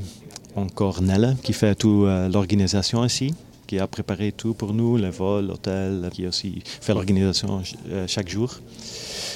encore 0.55 1.01
Nelle 1.03 1.35
qui 1.43 1.53
fait 1.53 1.75
toute 1.75 2.07
l'organisation 2.33 3.05
ici, 3.05 3.33
qui 3.67 3.77
a 3.79 3.87
préparé 3.87 4.31
tout 4.31 4.53
pour 4.53 4.73
nous, 4.73 4.97
le 4.97 5.09
vol, 5.09 5.47
l'hôtel, 5.47 6.09
qui 6.13 6.25
aussi 6.25 6.61
fait 6.65 6.93
l'organisation 6.93 7.61
euh, 7.91 8.05
chaque 8.07 8.29
jour. 8.29 8.59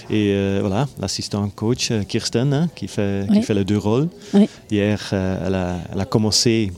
Et 0.10 0.32
euh, 0.32 0.60
voilà, 0.62 0.88
l'assistant 1.00 1.48
coach 1.50 1.92
euh, 1.92 2.04
Kirsten, 2.04 2.54
hein, 2.54 2.70
qui, 2.76 2.88
fait, 2.88 3.28
qui 3.34 3.42
fait 3.42 3.54
les 3.54 3.66
deux 3.66 3.78
rôles. 3.78 4.08
Oui. 4.34 4.48
Hier, 4.72 5.00
euh, 5.12 5.48
elle, 5.48 5.56
a, 5.56 5.78
elle 5.94 6.00
a 6.00 6.06
commencé 6.06 6.72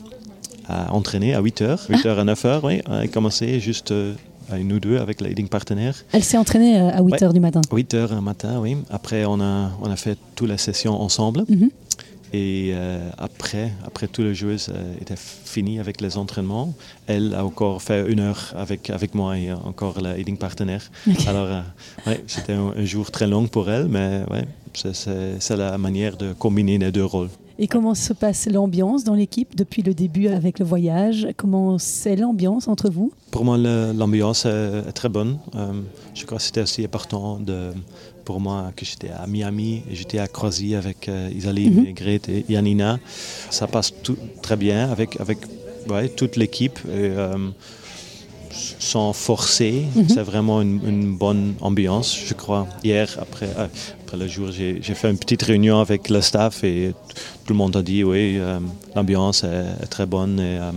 à 0.70 0.94
entraîner 0.94 1.34
à 1.34 1.42
8h, 1.42 1.88
8h 1.90 2.08
à 2.18 2.24
9h, 2.26 2.60
oui. 2.64 2.82
Elle 2.86 2.94
a 2.94 3.08
commencé 3.08 3.60
juste 3.60 3.92
euh, 3.92 4.14
à 4.52 4.58
une 4.58 4.72
ou 4.74 4.80
deux 4.80 4.98
avec 4.98 5.20
la 5.22 5.30
leading 5.30 5.48
partenaire. 5.48 5.96
Elle 6.12 6.24
s'est 6.24 6.38
entraînée 6.38 6.80
euh, 6.80 6.90
à 6.92 7.02
8 7.02 7.12
Ouais. 7.12 7.24
heures 7.24 7.34
du 7.34 7.40
matin. 7.40 7.62
8 7.72 7.94
heures 7.96 8.14
un 8.14 8.22
matin, 8.22 8.60
oui. 8.62 8.78
Après, 8.90 9.26
on 9.26 9.40
a, 9.42 9.72
on 9.82 9.90
a 9.90 9.96
fait 9.96 10.18
toutes 10.36 10.50
les 10.50 10.58
sessions 10.58 11.00
ensemble. 11.02 11.44
Mhm. 11.50 11.70
Et 12.32 12.74
euh, 12.76 13.10
après, 13.18 13.72
après 13.88 14.08
tout 14.08 14.22
le 14.22 14.34
jeu 14.36 14.56
euh, 14.70 14.94
était 15.02 15.16
fini 15.18 15.80
avec 15.80 16.00
les 16.00 16.16
entraînements, 16.16 16.76
elle 17.08 17.34
a 17.34 17.44
encore 17.44 17.82
fait 17.82 18.08
une 18.08 18.20
heure 18.20 18.54
avec, 18.56 18.92
avec 18.92 19.16
moi 19.16 19.36
et 19.36 19.52
encore 19.52 20.00
la 20.00 20.16
leading 20.16 20.38
partenaire. 20.38 20.92
Alors, 21.26 21.48
euh, 21.48 21.62
ouais, 22.06 22.24
c'était 22.28 22.54
un, 22.54 22.72
un 22.78 22.86
jour 22.86 23.10
très 23.10 23.26
long 23.26 23.48
pour 23.48 23.68
elle, 23.72 23.88
mais 23.88 24.22
ouais, 24.30 24.46
c'est 24.94 25.58
la 25.58 25.76
manière 25.80 26.18
de 26.18 26.34
combiner 26.34 26.78
les 26.78 26.92
deux 26.92 27.04
rôles. 27.06 27.30
Et 27.62 27.68
comment 27.68 27.94
se 27.94 28.14
passe 28.14 28.48
l'ambiance 28.48 29.04
dans 29.04 29.16
l'équipe 29.16 29.54
depuis 29.54 29.82
le 29.82 29.94
début 29.94 30.30
avec 30.30 30.60
le 30.60 30.66
voyage? 30.66 31.28
Comment 31.36 31.78
c'est 31.78 32.16
l'ambiance 32.16 32.70
entre 32.70 32.90
vous? 32.90 33.12
Pour 33.32 33.44
moi, 33.44 33.58
l'ambiance 33.58 34.46
est, 34.46 34.94
très 34.94 35.10
bonne. 35.10 35.40
Euh, 35.56 35.74
je 36.16 36.26
crois 36.26 36.38
que 36.38 36.44
c'était 36.46 36.62
aussi 36.62 36.86
important 36.86 37.38
de, 37.38 37.74
pour 38.24 38.40
moi 38.40 38.72
que 38.78 38.86
j'étais 38.86 39.10
à 39.10 39.28
Miami 39.28 39.84
et 39.92 39.96
j'étais 39.96 40.20
à 40.20 40.30
Croatie 40.30 40.74
avec 40.74 41.10
euh, 41.10 41.30
Isaline, 41.36 41.86
et 41.86 41.92
Grete 41.92 42.30
et 42.30 42.46
Janina. 42.50 42.98
Ça 43.50 43.68
passe 43.68 43.94
tout, 44.04 44.16
très 44.42 44.56
bien 44.56 44.90
avec, 44.90 45.20
avec 45.20 45.40
ouais, 45.90 46.08
toute 46.08 46.38
l'équipe. 46.38 46.80
et, 46.86 47.12
euh, 47.12 47.50
sans 48.52 49.14
forcer, 49.14 49.86
c'est 50.08 50.22
vraiment 50.24 50.62
une, 50.62 50.80
une 50.88 51.16
bonne 51.18 51.54
ambiance, 51.62 52.18
je 52.26 52.34
crois. 52.34 52.68
Hier, 52.84 53.08
après, 53.22 53.48
euh, 53.58 53.68
après 54.06 54.18
le 54.18 54.28
jour, 54.28 54.50
j'ai 54.52 54.82
fait 54.82 55.10
une 55.10 55.18
petite 55.18 55.44
réunion 55.44 55.80
avec 55.80 56.10
le 56.10 56.22
staff 56.22 56.64
et 56.64 56.94
tout 57.46 57.54
le 57.54 57.58
monde 57.58 57.76
a 57.76 57.82
dit 57.82 58.04
oui, 58.04 58.38
euh, 58.38 58.60
l'ambiance 58.96 59.44
est, 59.44 59.66
est 59.84 59.88
très 59.88 60.06
bonne. 60.06 60.40
Et, 60.40 60.58
euh, 60.60 60.72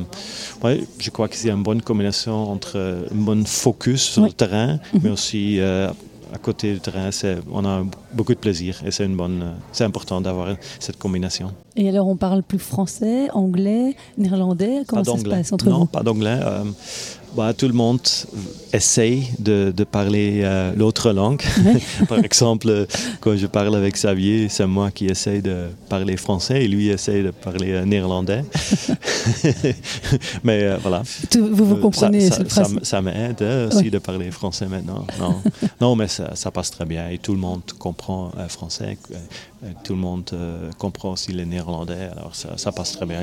ouais, 0.63 0.85
je 0.99 1.11
crois 1.11 1.29
que 1.29 1.37
c'est 1.37 1.51
une 1.51 1.63
bonne 1.63 1.83
combinaison 1.83 2.35
entre 2.35 3.07
un 3.11 3.15
bon 3.15 3.45
focus 3.47 4.03
sur 4.03 4.23
Oui. 4.23 4.29
le 4.29 4.35
terrain, 4.35 4.79
mais 5.03 5.11
aussi 5.11 5.59
euh, 5.61 5.89
à 6.35 6.39
côté 6.39 6.73
du 6.75 6.81
terrain, 6.81 7.11
on 7.53 7.63
a 7.67 7.85
beaucoup 8.15 8.33
de 8.33 8.39
plaisir 8.39 8.81
et 8.87 8.91
c'est 8.91 9.05
une 9.05 9.17
bonne, 9.17 9.53
c'est 9.71 9.85
important 9.85 10.19
d'avoir 10.23 10.57
cette 10.79 10.99
combination. 10.99 11.53
Et 11.77 11.89
alors, 11.91 12.07
on 12.09 12.17
parle 12.17 12.43
plus 12.43 12.59
français, 12.59 13.29
anglais, 13.35 13.95
néerlandais 14.17 14.83
Comment 14.87 15.03
Pas 15.03 15.11
ça 15.11 15.19
se 15.19 15.23
d'anglais. 15.23 15.37
passe 15.39 15.53
entre 15.53 15.69
non, 15.69 15.79
vous? 15.81 15.87
pas 15.87 16.03
d'anglais. 16.03 16.39
Euh, 16.43 16.65
bah, 17.35 17.53
tout 17.55 17.67
le 17.67 17.73
monde 17.75 18.01
essaye 18.73 19.29
de, 19.39 19.73
de 19.75 19.85
parler 19.85 20.41
euh, 20.45 20.73
l'autre 20.77 21.13
langue. 21.13 21.43
Par 22.09 22.19
exemple, 22.19 22.87
quand 23.21 23.37
je 23.37 23.47
parle 23.47 23.75
avec 23.77 23.95
Xavier, 23.95 24.49
c'est 24.49 24.67
moi 24.67 24.91
qui 24.91 25.07
essaye 25.07 25.43
de 25.43 25.69
parler 25.89 26.17
français 26.17 26.65
et 26.65 26.69
lui 26.69 26.89
essaye 26.89 27.23
de 27.23 27.31
parler 27.31 27.73
euh, 27.73 27.85
néerlandais. 27.85 28.45
Mais 30.45 30.63
euh, 30.65 30.77
voilà. 30.81 31.03
Tout- 31.31 31.49
Vous 31.53 31.65
vous 31.65 31.77
comprenez, 31.77 32.29
ça, 32.31 32.37
ça, 32.49 32.65
ça 32.65 32.71
ça 32.83 33.03
m'aide 33.03 33.43
aussi 33.69 33.85
Oui. 33.85 33.91
de 33.91 33.99
parler 33.99 34.31
français 34.31 34.67
maintenant. 34.67 35.07
Non, 35.19 35.41
non 35.81 35.97
mais 35.97 36.09
ça, 36.09 36.51
passe 36.51 36.71
très 36.71 36.85
bien 36.85 37.09
et 37.09 37.19
tout 37.19 37.33
le 37.33 37.39
monde 37.39 37.63
comprend 37.79 38.31
français. 38.49 38.99
tout 39.85 39.95
le 39.95 39.99
monde 40.01 40.31
comprend 40.79 41.13
aussi 41.13 41.33
le 41.33 41.45
néerlandais. 41.45 42.09
Alors 42.17 42.33
ça 42.35 42.73
passe 42.73 42.93
très 42.93 43.07
bien. 43.07 43.21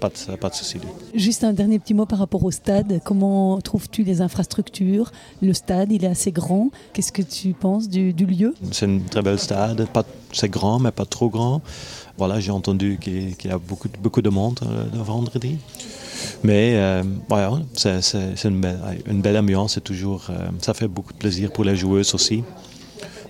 Pas 0.00 0.10
de, 0.10 0.36
pas 0.36 0.48
de 0.48 0.54
souci. 0.54 0.78
Juste 1.14 1.42
un 1.44 1.52
dernier 1.52 1.78
petit 1.78 1.94
mot 1.94 2.06
par 2.06 2.18
rapport 2.20 2.44
au 2.44 2.50
stade. 2.50 3.00
Comment 3.04 3.60
trouves-tu 3.60 4.04
les 4.04 4.20
infrastructures? 4.20 5.10
Le 5.42 5.52
stade, 5.54 5.90
il 5.90 6.04
est 6.04 6.08
assez 6.08 6.30
grand. 6.32 6.70
Qu'est-ce 6.92 7.10
que 7.12 7.22
tu 7.22 7.52
penses 7.52 7.88
du, 7.88 8.12
du 8.12 8.26
lieu? 8.26 8.54
C'est 8.70 8.86
une 8.86 9.02
très 9.04 9.22
belle 9.22 9.38
stade. 9.38 9.86
C'est 10.32 10.48
grand, 10.50 10.78
mais 10.78 10.92
pas 10.92 11.04
trop 11.06 11.28
grand. 11.28 11.62
Voilà, 12.16 12.38
j'ai 12.40 12.50
entendu 12.52 12.98
qu'il 13.00 13.34
y 13.44 13.50
a 13.50 13.58
beaucoup, 13.58 13.88
de- 13.88 13.96
beaucoup 14.02 14.22
de 14.22 14.28
monde 14.28 14.58
euh, 14.62 14.84
le 14.92 14.98
vendredi. 15.02 15.56
Mais 16.42 16.74
euh, 16.76 17.02
voilà, 17.28 17.52
c'est 17.74 18.02
c'est- 18.02 18.44
une, 18.44 18.60
belle, 18.60 18.78
une 19.06 19.20
belle 19.20 19.36
ambiance. 19.36 19.74
C'est 19.74 19.84
toujours, 19.84 20.26
euh, 20.30 20.48
ça 20.60 20.74
fait 20.74 20.88
beaucoup 20.88 21.12
de 21.12 21.18
plaisir 21.18 21.50
pour 21.52 21.64
les 21.64 21.76
joueuses 21.76 22.14
aussi. 22.14 22.42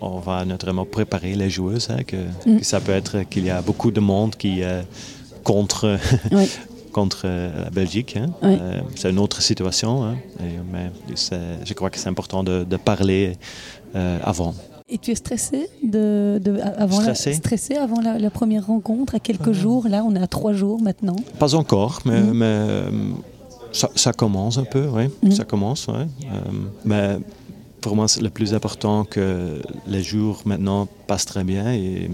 on 0.00 0.20
va 0.20 0.44
naturellement 0.44 0.84
préparer 0.86 1.34
les 1.34 1.50
joueuses, 1.50 1.88
hein, 1.90 2.02
que, 2.06 2.16
mm. 2.46 2.58
que, 2.60 2.64
ça 2.64 2.78
peut 2.80 2.92
être 2.92 3.22
qu'il 3.24 3.44
y 3.44 3.50
a 3.50 3.60
beaucoup 3.62 3.90
de 3.90 4.00
monde 4.00 4.36
qui 4.36 4.62
contre. 5.44 5.98
contre 6.90 7.28
la 7.28 7.70
Belgique. 7.70 8.16
Hein. 8.16 8.30
c'est 8.96 9.10
une 9.10 9.18
autre 9.18 9.40
situation, 9.42 10.04
hein. 10.04 10.16
mais 10.72 10.90
je 11.64 11.72
crois 11.74 11.90
que 11.90 11.98
c'est 11.98 12.08
important 12.08 12.42
de, 12.42 12.64
de 12.64 12.76
parler 12.76 13.36
avant. 13.94 14.54
Et 14.90 14.96
tu 14.96 15.10
es 15.10 15.14
stressé, 15.14 15.68
de, 15.82 16.40
avant, 16.78 17.00
La, 17.02 17.14
stressé? 17.14 17.76
avant 17.76 18.00
la, 18.00 18.30
première 18.30 18.66
rencontre, 18.66 19.14
à 19.14 19.20
quelques 19.20 19.52
jours? 19.52 19.86
Là, 19.86 20.02
on 20.02 20.14
est 20.14 20.22
à 20.22 20.26
trois 20.26 20.54
jours 20.54 20.80
maintenant. 20.80 21.16
Pas 21.38 21.54
encore, 21.54 22.00
mais, 22.06 22.20
mm. 22.20 22.42
euh, 22.42 22.90
ça, 23.72 24.12
commence 24.14 24.56
un 24.56 24.64
peu, 24.64 24.88
oui. 24.88 25.08
Mm. 25.22 25.32
Ça 25.32 25.44
commence, 25.44 25.88
oui. 25.88 26.06
Euh, 26.24 26.40
mais 26.86 27.18
pour 27.82 27.96
moi, 27.96 28.08
c'est 28.08 28.22
le 28.22 28.30
plus 28.30 28.54
important 28.54 29.04
que 29.04 29.60
les 29.86 30.02
jours 30.02 30.40
maintenant 30.46 30.88
passent 31.06 31.26
très 31.26 31.44
bien 31.44 31.70
et 31.70 32.10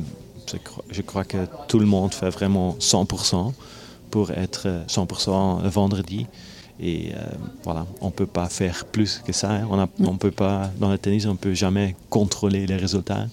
je 0.91 1.03
crois 1.03 1.25
que 1.25 1.47
tout 1.69 1.79
le 1.79 1.87
monde 1.87 2.13
fait 2.13 2.31
vraiment 2.31 2.77
100% 2.81 3.53
pour 4.11 4.31
être 4.31 4.69
100% 4.89 5.67
vendredi. 5.69 6.27
Et 6.81 7.13
euh, 7.15 7.19
voilà, 7.63 7.87
on 8.01 8.07
ne 8.07 8.13
peut 8.13 8.27
pas 8.27 8.49
faire 8.49 8.85
plus 8.85 9.23
que 9.25 9.33
ça. 9.33 9.51
Hein. 9.51 9.69
On, 9.71 9.79
a, 9.79 9.87
on 10.01 10.17
peut 10.17 10.33
pas, 10.33 10.71
dans 10.81 10.91
le 10.91 10.99
tennis, 10.99 11.25
on 11.27 11.33
ne 11.33 11.37
peut 11.37 11.55
jamais 11.55 11.95
contrôler 12.11 12.67
les 12.67 12.77
résultats. 12.77 13.27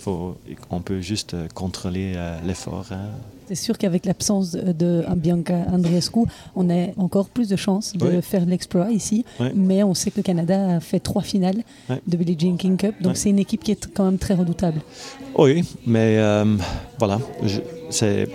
Faut, 0.00 0.36
on 0.70 0.80
peut 0.80 1.00
juste 1.00 1.36
contrôler 1.54 2.14
euh, 2.16 2.40
l'effort. 2.44 2.86
Hein. 2.90 3.10
C'est 3.46 3.54
sûr 3.54 3.78
qu'avec 3.78 4.06
l'absence 4.06 4.52
de 4.52 5.04
Bianca 5.16 5.66
Andreescu, 5.70 6.20
on 6.56 6.70
a 6.70 6.88
encore 6.96 7.28
plus 7.28 7.48
de 7.48 7.56
chances 7.56 7.92
de 7.94 8.20
faire 8.20 8.46
l'exploit 8.46 8.90
ici. 8.90 9.24
Mais 9.54 9.82
on 9.82 9.94
sait 9.94 10.10
que 10.10 10.18
le 10.18 10.22
Canada 10.22 10.76
a 10.76 10.80
fait 10.80 11.00
trois 11.00 11.22
finales 11.22 11.62
de 12.06 12.16
Billie 12.16 12.36
Jean 12.38 12.56
King 12.56 12.76
Cup, 12.76 12.94
donc 13.00 13.16
c'est 13.16 13.30
une 13.30 13.38
équipe 13.38 13.62
qui 13.62 13.72
est 13.72 13.92
quand 13.92 14.04
même 14.04 14.18
très 14.18 14.34
redoutable. 14.34 14.80
Oui, 15.36 15.64
mais 15.86 16.16
euh, 16.18 16.56
voilà, 16.98 17.18
c'est 17.90 18.28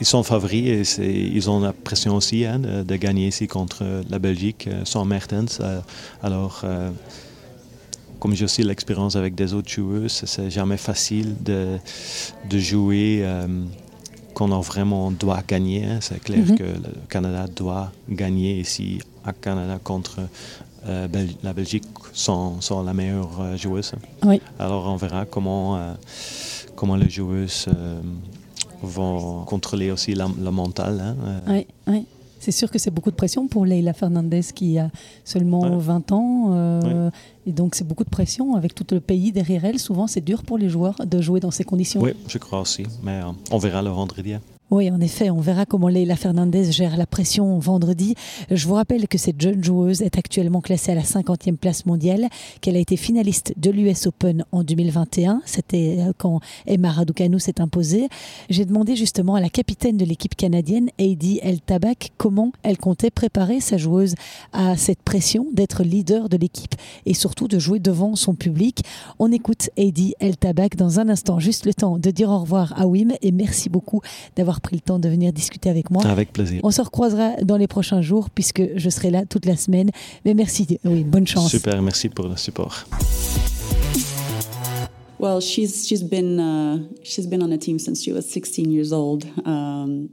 ils 0.00 0.06
sont 0.06 0.22
favoris 0.22 0.98
et 0.98 1.10
ils 1.10 1.50
ont 1.50 1.60
la 1.60 1.72
pression 1.72 2.14
aussi 2.16 2.44
hein, 2.44 2.58
de, 2.58 2.96
gagner 2.96 3.28
ici 3.28 3.46
contre 3.46 3.84
la 4.08 4.18
Belgique 4.18 4.68
euh, 4.68 4.84
sans 4.84 5.04
Mertens. 5.04 5.58
Euh, 5.60 5.80
alors, 6.22 6.62
euh, 6.64 6.90
comme 8.20 8.34
j'ai 8.34 8.44
aussi 8.44 8.62
l'expérience 8.62 9.16
avec 9.16 9.34
des 9.34 9.54
autres 9.54 9.70
joueuses, 9.70 10.22
c'est 10.24 10.50
jamais 10.50 10.76
facile 10.76 11.36
de, 11.40 11.78
de 12.48 12.58
jouer 12.58 13.24
qu'on 14.38 14.52
a 14.52 14.60
vraiment 14.60 15.10
doit 15.10 15.42
gagner. 15.46 15.84
Hein. 15.84 15.98
C'est 16.00 16.22
clair 16.22 16.46
mhm. 16.46 16.56
que 16.56 16.62
le 16.62 16.92
Canada 17.08 17.46
doit 17.48 17.90
gagner 18.08 18.60
ici 18.60 19.00
à 19.24 19.32
Canada 19.32 19.80
contre 19.82 20.20
la 21.42 21.52
Belgique 21.52 21.84
sans, 22.14 22.60
sans, 22.60 22.84
la 22.84 22.94
meilleure 22.94 23.56
joueuse. 23.56 23.92
Oui. 24.22 24.40
Alors 24.60 24.86
on 24.86 24.96
verra 24.96 25.26
comment, 25.26 25.78
comment 26.76 26.96
les 26.96 27.10
joueuses 27.10 27.66
vont 28.82 29.44
contrôler 29.44 29.90
aussi 29.90 30.14
la, 30.14 30.28
mental. 30.28 31.00
Hein, 31.00 31.16
euh. 31.26 31.40
Oui, 31.48 31.66
oui. 31.86 32.06
C'est 32.38 32.52
sûr 32.52 32.70
que 32.70 32.78
c'est 32.78 32.90
beaucoup 32.90 33.10
de 33.10 33.16
pression 33.16 33.48
pour 33.48 33.66
Leila 33.66 33.92
Fernandez 33.92 34.42
qui 34.54 34.78
a 34.78 34.90
seulement 35.24 35.78
20 35.78 36.12
ans. 36.12 36.44
Euh, 36.52 37.10
et 37.46 37.52
donc 37.52 37.74
c'est 37.74 37.86
beaucoup 37.86 38.04
de 38.04 38.10
pression 38.10 38.54
avec 38.54 38.74
tout 38.74 38.86
le 38.90 39.00
pays 39.00 39.32
derrière 39.32 39.64
elle. 39.64 39.78
Souvent 39.78 40.06
c'est 40.06 40.20
dur 40.20 40.42
pour 40.42 40.58
les 40.58 40.68
joueurs 40.68 40.96
de 41.06 41.20
jouer 41.20 41.40
dans 41.40 41.50
ces 41.50 41.64
conditions. 41.64 42.00
Oui, 42.00 42.12
je 42.28 42.38
crois 42.38 42.60
aussi. 42.60 42.84
Mais 43.02 43.20
euh, 43.22 43.32
on 43.50 43.58
verra 43.58 43.82
le 43.82 43.90
vendredi. 43.90 44.34
Oui, 44.70 44.90
en 44.90 45.00
effet, 45.00 45.30
on 45.30 45.40
verra 45.40 45.64
comment 45.64 45.88
Leila 45.88 46.14
Fernandez 46.14 46.72
gère 46.72 46.98
la 46.98 47.06
pression 47.06 47.58
vendredi. 47.58 48.14
Je 48.50 48.68
vous 48.68 48.74
rappelle 48.74 49.08
que 49.08 49.16
cette 49.16 49.40
jeune 49.40 49.64
joueuse 49.64 50.02
est 50.02 50.18
actuellement 50.18 50.60
classée 50.60 50.92
à 50.92 50.94
la 50.94 51.04
50e 51.04 51.56
place 51.56 51.86
mondiale, 51.86 52.28
qu'elle 52.60 52.76
a 52.76 52.78
été 52.78 52.98
finaliste 52.98 53.54
de 53.56 53.70
l'US 53.70 54.06
Open 54.06 54.44
en 54.52 54.64
2021. 54.64 55.40
C'était 55.46 55.96
euh, 56.00 56.12
quand 56.18 56.40
Emma 56.66 56.90
Raducanu 56.90 57.40
s'est 57.40 57.62
imposée. 57.62 58.08
J'ai 58.50 58.66
demandé 58.66 58.94
justement 58.94 59.36
à 59.36 59.40
la 59.40 59.48
capitaine 59.48 59.96
de 59.96 60.04
l'équipe 60.04 60.34
canadienne, 60.34 60.90
Heidi 60.98 61.40
El 61.42 61.62
Tabak, 61.62 62.12
comment 62.18 62.52
elle 62.62 62.76
comptait 62.76 63.10
préparer 63.10 63.60
sa 63.60 63.78
joueuse 63.78 64.16
à 64.52 64.76
cette 64.76 65.00
pression 65.00 65.46
d'être 65.50 65.82
leader 65.82 66.28
de 66.28 66.36
l'équipe 66.36 66.74
et 67.06 67.14
surtout 67.14 67.48
de 67.48 67.58
jouer 67.58 67.78
devant 67.78 68.16
son 68.16 68.34
public. 68.34 68.82
On 69.18 69.32
écoute 69.32 69.70
Heidi 69.78 70.14
El 70.20 70.36
Tabak 70.36 70.76
dans 70.76 71.00
un 71.00 71.08
instant, 71.08 71.38
juste 71.38 71.64
le 71.64 71.72
temps 71.72 71.96
de 71.96 72.10
dire 72.10 72.28
au 72.28 72.40
revoir 72.40 72.78
à 72.78 72.86
Wim 72.86 73.14
et 73.22 73.32
merci 73.32 73.70
beaucoup 73.70 74.02
d'avoir 74.36 74.57
pris 74.60 74.76
le 74.76 74.80
temps 74.80 74.98
de 74.98 75.08
venir 75.08 75.32
discuter 75.32 75.70
avec 75.70 75.90
moi. 75.90 76.04
Avec 76.06 76.32
plaisir. 76.32 76.60
On 76.64 76.70
se 76.70 76.82
recroisera 76.82 77.32
dans 77.42 77.56
les 77.56 77.66
prochains 77.66 78.02
jours 78.02 78.30
puisque 78.30 78.62
je 78.76 78.90
serai 78.90 79.10
là 79.10 79.24
toute 79.26 79.46
la 79.46 79.56
semaine. 79.56 79.90
Mais 80.24 80.34
merci, 80.34 80.78
oui, 80.84 81.04
bonne 81.04 81.26
chance. 81.26 81.50
Super, 81.50 81.80
merci 81.82 82.08
pour 82.08 82.28
le 82.28 82.36
support. 82.36 82.84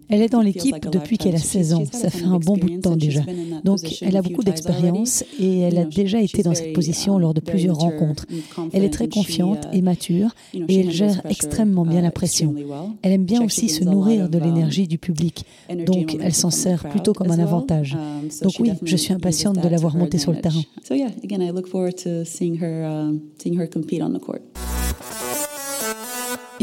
Elle 0.10 0.22
est 0.22 0.30
dans 0.30 0.42
l'équipe 0.42 0.76
depuis 0.92 1.18
qu'elle 1.18 1.36
a 1.36 1.40
16 1.40 1.74
ans. 1.74 1.84
Ça 1.92 2.10
fait 2.10 2.26
un 2.26 2.40
bon 2.40 2.58
bout 2.58 2.70
de 2.70 2.82
temps 2.82 2.96
déjà. 2.96 3.22
Donc, 3.64 3.80
elle 4.02 4.18
a 4.18 4.22
beaucoup 4.22 4.44
d'expérience 4.44 5.24
et 5.40 5.60
elle 5.60 5.78
a 5.78 5.86
déjà 5.86 6.22
été 6.22 6.44
dans 6.44 6.54
cette 6.54 6.74
position 6.74 7.18
lors 7.20 7.34
de 7.34 7.42
um, 7.42 7.46
plusieurs 7.46 7.78
rencontres. 7.78 8.26
Elle 8.74 8.84
est 8.84 8.90
très 8.90 9.08
confiante 9.08 9.68
uh, 9.72 9.78
et 9.78 9.82
mature 9.82 10.32
et 10.54 10.80
elle 10.80 10.92
gère 10.92 11.22
extrêmement 11.30 11.86
bien 11.86 12.02
la 12.02 12.10
uh, 12.10 12.12
pression. 12.12 12.56
Elle 13.02 13.12
aime 13.12 13.26
bien 13.26 13.44
aussi 13.44 13.70
se 13.70 13.84
nourrir 13.84 14.30
de 14.30 14.38
um, 14.38 14.44
l'énergie 14.44 14.88
du 14.88 14.98
public. 14.98 15.46
Donc, 15.86 16.18
elle 16.20 16.34
s'en 16.34 16.52
sert 16.52 16.88
plutôt 16.90 17.14
comme 17.14 17.32
un 17.32 17.40
avantage. 17.40 17.98
Donc 18.42 18.54
oui, 18.60 18.72
je 18.84 18.96
suis 18.96 19.14
impatiente 19.14 19.62
de 19.62 19.68
la 19.68 19.78
voir 19.78 19.96
monter 19.96 20.18
sur 20.18 20.32
le 20.32 20.42
terrain. 20.42 20.62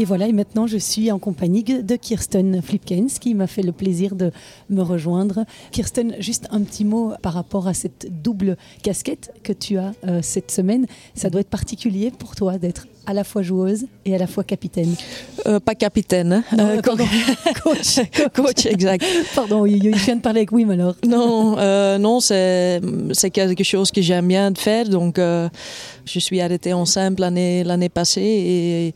Et 0.03 0.05
voilà, 0.05 0.27
et 0.27 0.33
maintenant 0.33 0.67
je 0.67 0.77
suis 0.77 1.13
en 1.13 1.17
compagnie 1.17 1.63
de 1.63 1.95
Kirsten 1.95 2.61
Flipkens 2.61 3.19
qui 3.21 3.33
m'a 3.33 3.47
fait 3.47 3.61
le 3.61 3.71
plaisir 3.71 4.15
de 4.15 4.31
me 4.69 4.81
rejoindre. 4.81 5.45
Kirsten, 5.71 6.17
juste 6.19 6.49
un 6.51 6.59
petit 6.63 6.83
mot 6.83 7.13
par 7.21 7.31
rapport 7.31 7.69
à 7.69 7.73
cette 7.73 8.21
double 8.21 8.57
casquette 8.81 9.31
que 9.43 9.53
tu 9.53 9.77
as 9.77 9.93
euh, 10.05 10.19
cette 10.21 10.51
semaine. 10.51 10.87
Ça 11.15 11.29
doit 11.29 11.39
être 11.39 11.49
particulier 11.49 12.11
pour 12.11 12.35
toi 12.35 12.57
d'être 12.57 12.85
à 13.05 13.13
la 13.13 13.23
fois 13.23 13.41
joueuse 13.41 13.85
et 14.05 14.15
à 14.15 14.17
la 14.17 14.27
fois 14.27 14.43
capitaine. 14.43 14.95
Euh, 15.45 15.59
pas 15.59 15.75
capitaine, 15.75 16.33
hein. 16.33 16.43
euh, 16.59 16.81
coach. 17.63 17.99
coach, 18.33 18.65
exact. 18.65 19.05
Pardon, 19.35 19.65
il, 19.65 19.95
vient 19.95 20.15
de 20.15 20.21
parler 20.21 20.39
avec 20.39 20.51
Wim 20.51 20.71
alors. 20.71 20.95
Non, 21.05 21.55
non, 21.97 22.19
c'est 22.19 22.81
quelque 23.31 23.63
chose 23.63 23.91
que 23.91 24.01
j'aime 24.01 24.27
bien 24.27 24.51
de 24.51 24.57
faire. 24.57 24.87
Donc, 24.89 25.17
je 25.17 26.19
suis 26.19 26.41
arrêtée 26.41 26.73
en 26.73 26.85
simple 26.85 27.21
l'année 27.21 27.89
passée 27.89 28.21
et 28.21 28.93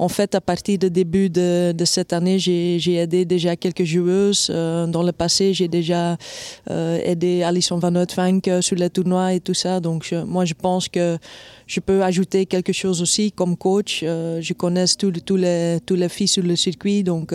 en 0.00 0.08
fait, 0.08 0.34
à 0.34 0.40
partir 0.40 0.78
du 0.78 0.88
début 0.88 1.28
de, 1.28 1.74
cette 1.84 2.14
année, 2.14 2.38
j'ai 2.38 2.94
aidé 2.94 3.26
déjà 3.26 3.54
quelques 3.54 3.84
joueuses. 3.84 4.48
Euh, 4.48 4.86
dans 4.86 5.02
le 5.02 5.12
passé, 5.12 5.52
j'ai 5.52 5.68
déjà 5.68 6.16
euh, 6.70 6.98
aidé 7.04 7.42
Alison 7.42 7.76
Van 7.76 7.94
Oudvank 7.94 8.48
euh, 8.48 8.62
sur 8.62 8.76
les 8.76 8.88
tournois 8.88 9.34
et 9.34 9.40
tout 9.40 9.52
ça. 9.52 9.78
Donc, 9.78 10.10
moi, 10.26 10.46
je 10.46 10.54
pense 10.54 10.88
que 10.88 11.18
je 11.66 11.80
peux 11.80 12.02
ajouter 12.02 12.46
quelque 12.46 12.72
chose 12.72 13.02
aussi 13.02 13.30
comme 13.30 13.49
coach. 13.56 14.00
je 14.02 14.52
connais 14.52 14.84
tous 14.98 15.36
les, 15.36 15.78
tous 15.84 15.94
les 15.94 16.08
filles 16.08 16.28
sur 16.28 16.42
le 16.42 16.56
circuit, 16.56 17.02
donc 17.02 17.34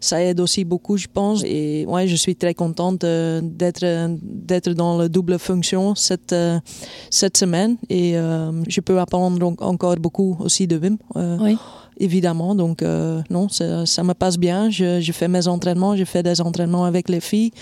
ça 0.00 0.22
aide 0.22 0.40
aussi 0.40 0.64
beaucoup, 0.64 0.96
je 0.96 1.06
pense. 1.12 1.42
Et 1.44 1.84
ouais, 1.86 2.06
je 2.08 2.16
suis 2.16 2.36
très 2.36 2.54
contente 2.54 3.00
d'être 3.02 4.70
dans 4.70 4.98
la 4.98 5.08
double 5.08 5.38
fonction 5.38 5.94
cette, 5.94 6.34
cette 7.10 7.36
semaine. 7.36 7.76
Et 7.88 8.12
je 8.12 8.80
peux 8.80 8.98
apprendre 8.98 9.54
encore 9.60 9.96
beaucoup 9.96 10.36
aussi 10.40 10.66
de 10.66 10.76
Wim. 10.76 10.98
oui 11.40 11.56
évidemment. 11.98 12.54
Donc, 12.54 12.82
euh, 12.82 13.22
non, 13.30 13.48
ça, 13.48 14.02
me 14.02 14.12
passe 14.12 14.38
bien. 14.38 14.70
Je, 14.70 15.10
fais 15.12 15.28
mes 15.28 15.46
entraînements, 15.48 15.96
je 15.96 16.04
fais 16.04 16.22
des 16.22 16.40
entraînements 16.40 16.84
avec 16.84 17.08
les 17.08 17.20
filles. 17.20 17.52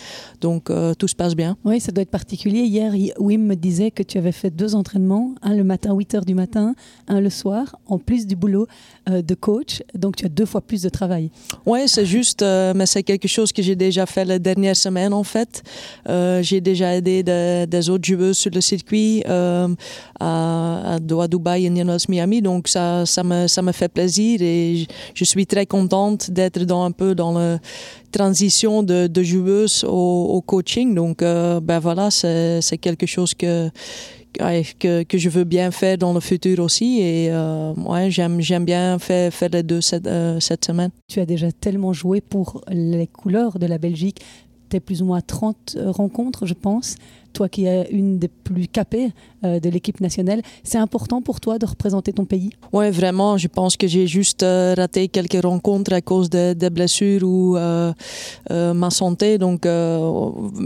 Donc, 0.41 0.71
euh, 0.71 0.95
tout 0.95 1.09
se 1.09 1.15
passe 1.15 1.35
bien. 1.35 1.57
Oui, 1.65 1.81
ça 1.81 1.93
doit 1.93 2.03
être 2.03 2.11
particulier. 2.11 2.63
Hier, 2.63 2.93
Wim 3.19 3.47
me 3.47 3.55
disait 3.55 3.91
que 3.91 4.03
tu 4.03 4.19
avais 4.19 4.33
fait 4.33 4.51
deux 4.51 4.75
entraînements, 4.75 5.35
un 5.43 5.55
le 5.55 5.65
matin, 5.65 5.95
8 5.95 6.15
h 6.15 6.25
du 6.25 6.35
matin, 6.35 6.75
un 7.09 7.21
le 7.21 7.31
soir, 7.31 7.77
en 7.87 7.99
plus 7.99 8.27
du 8.27 8.37
boulot 8.37 8.67
euh, 9.09 9.23
de 9.23 9.35
coach. 9.35 9.83
Donc, 9.95 10.17
tu 10.17 10.27
as 10.27 10.29
deux 10.29 10.47
fois 10.47 10.61
plus 10.61 10.83
de 10.83 10.89
travail. 10.89 11.31
Oui, 11.67 11.81
c'est 11.87 12.07
juste, 12.07 12.43
mais 12.43 12.87
c'est 12.87 13.03
quelque 13.03 13.29
chose 13.29 13.53
que 13.53 13.63
j'ai 13.63 13.77
déjà 13.77 14.07
fait 14.07 14.25
la 14.25 14.39
dernière 14.39 14.77
semaine, 14.77 15.13
en 15.13 15.25
fait. 15.25 15.63
j'ai 16.07 16.61
déjà 16.61 16.95
aidé 16.97 17.23
des 17.23 17.91
autres 17.91 18.05
joueuses 18.05 18.39
sur 18.39 18.51
le 18.53 18.61
circuit 18.61 19.23
à, 19.27 19.69
à 20.21 20.99
Dubaï 21.29 21.67
et 21.67 21.71
Miami. 22.09 22.43
Donc, 22.43 22.69
ça, 22.69 23.07
ça, 23.07 23.23
me, 23.23 23.47
ça 23.47 23.63
me 23.63 23.73
fait 23.73 23.89
plaisir 23.89 24.22
et 24.23 24.87
je 25.15 25.25
suis 25.25 25.47
très 25.47 25.67
contente 25.67 26.31
d'être 26.31 26.65
dans 26.65 26.85
un 26.85 26.93
peu 26.93 27.15
dans 27.15 27.33
la 27.33 27.59
transition 28.11 28.83
de, 28.83 29.23
joueuse 29.23 29.85
au, 29.89 30.43
coaching. 30.47 30.95
Donc, 30.95 31.23
euh, 31.23 31.61
ben 31.61 31.79
voilà, 31.79 32.11
c'est 32.11 32.79
quelque 32.81 33.07
chose 33.07 33.35
que, 33.35 33.71
que, 34.35 35.19
je 35.19 35.29
veux 35.29 35.45
bien 35.45 35.71
faire 35.71 35.99
dans 35.99 36.13
le 36.13 36.21
futur 36.21 36.61
aussi. 36.61 37.01
Et 37.01 37.31
euh, 37.31 37.75
j'aime 38.09 38.65
bien 38.65 38.99
faire, 38.99 39.33
faire 39.33 39.51
les 39.53 39.63
deux 39.63 39.81
cette, 39.81 40.07
euh, 40.07 40.41
cette 40.41 40.65
semaine. 40.65 40.91
Tu 41.09 41.21
as 41.21 41.27
déjà 41.27 41.51
tellement 41.53 41.93
joué 41.93 42.21
pour 42.21 42.63
les 42.71 43.07
couleurs 43.07 43.59
de 43.59 43.67
la 43.67 43.79
Belgique. 43.79 44.21
Tu 44.71 44.77
es 44.77 44.81
plus 44.81 45.03
ou 45.03 45.07
moins 45.07 45.21
30 45.21 45.79
rencontres, 45.87 46.47
je 46.47 46.55
pense. 46.55 46.97
Toi 47.33 47.49
qui 47.49 47.67
es 47.67 47.89
une 47.91 48.19
des 48.19 48.29
plus 48.29 48.69
capées 48.69 49.13
euh, 49.45 49.59
de 49.59 49.69
l'équipe 49.69 50.01
nationale, 50.01 50.41
c'est 50.63 50.79
important 50.79 51.21
pour 51.21 51.41
toi 51.41 51.59
de 51.59 51.67
représenter 51.67 52.13
ton 52.13 52.25
pays? 52.25 52.51
Oui, 52.73 52.91
vraiment. 52.91 53.37
Je 53.37 53.49
pense 53.49 53.77
que 53.77 53.89
j'ai 53.89 54.07
juste 54.07 54.43
euh, 54.43 54.75
raté 54.77 55.09
quelques 55.09 55.43
rencontres 55.43 55.93
à 55.93 56.01
cause 56.01 56.31
des 56.31 56.55
de 56.55 56.69
blessures 56.69 57.23
ou 57.25 57.57
euh, 57.57 57.93
ma 58.51 58.91
santé. 58.91 59.39
Donc, 59.39 59.67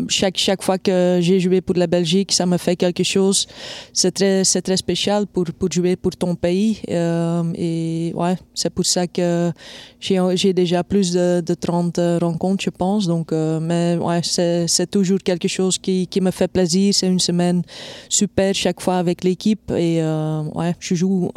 chaque, 0.08 0.37
chaque 0.37 0.62
fois 0.62 0.78
que 0.78 1.20
j'ai 1.23 1.40
joué 1.40 1.61
pour 1.61 1.76
la 1.76 1.87
Belgique, 1.87 2.32
ça 2.32 2.44
me 2.44 2.58
fait 2.58 2.76
quelque 2.76 3.02
chose. 3.02 3.46
C'est 3.92 4.12
très, 4.12 4.42
très 4.44 4.76
spécial 4.76 5.26
pour, 5.26 5.44
pour 5.58 5.70
jouer 5.73 5.96
pour 5.96 6.14
ton 6.16 6.35
pays. 6.35 6.80
et 6.88 8.12
ouais, 8.14 8.37
c'est 8.54 8.70
pour 8.70 8.85
ça 8.85 9.06
que 9.06 9.52
j'ai 10.00 10.52
déjà 10.52 10.85
plus 10.85 11.12
de, 11.12 11.40
de 11.40 11.54
30 11.54 12.00
rencontres, 12.20 12.64
je 12.64 12.70
pense. 12.70 13.06
Donc, 13.06 13.32
mais 13.32 13.96
ouais, 13.96 14.20
c'est 14.23 14.90
toujours 14.90 15.20
quelque 15.20 15.49
chose 15.49 15.78
qui, 15.78 16.06
qui 16.06 16.20
me 16.20 16.30
fait 16.30 16.49
plaisir. 16.56 16.94
C'est 16.94 17.08
une 17.16 17.25
semaine 17.30 17.62
super 18.08 18.54
chaque 18.54 18.80
fois 18.80 18.96
avec 19.04 19.25
l'équipe 19.25 19.70
et 19.70 20.02
euh, 20.02 20.42
ouais, 20.54 20.75
je 20.80 20.94
joue 20.94 21.30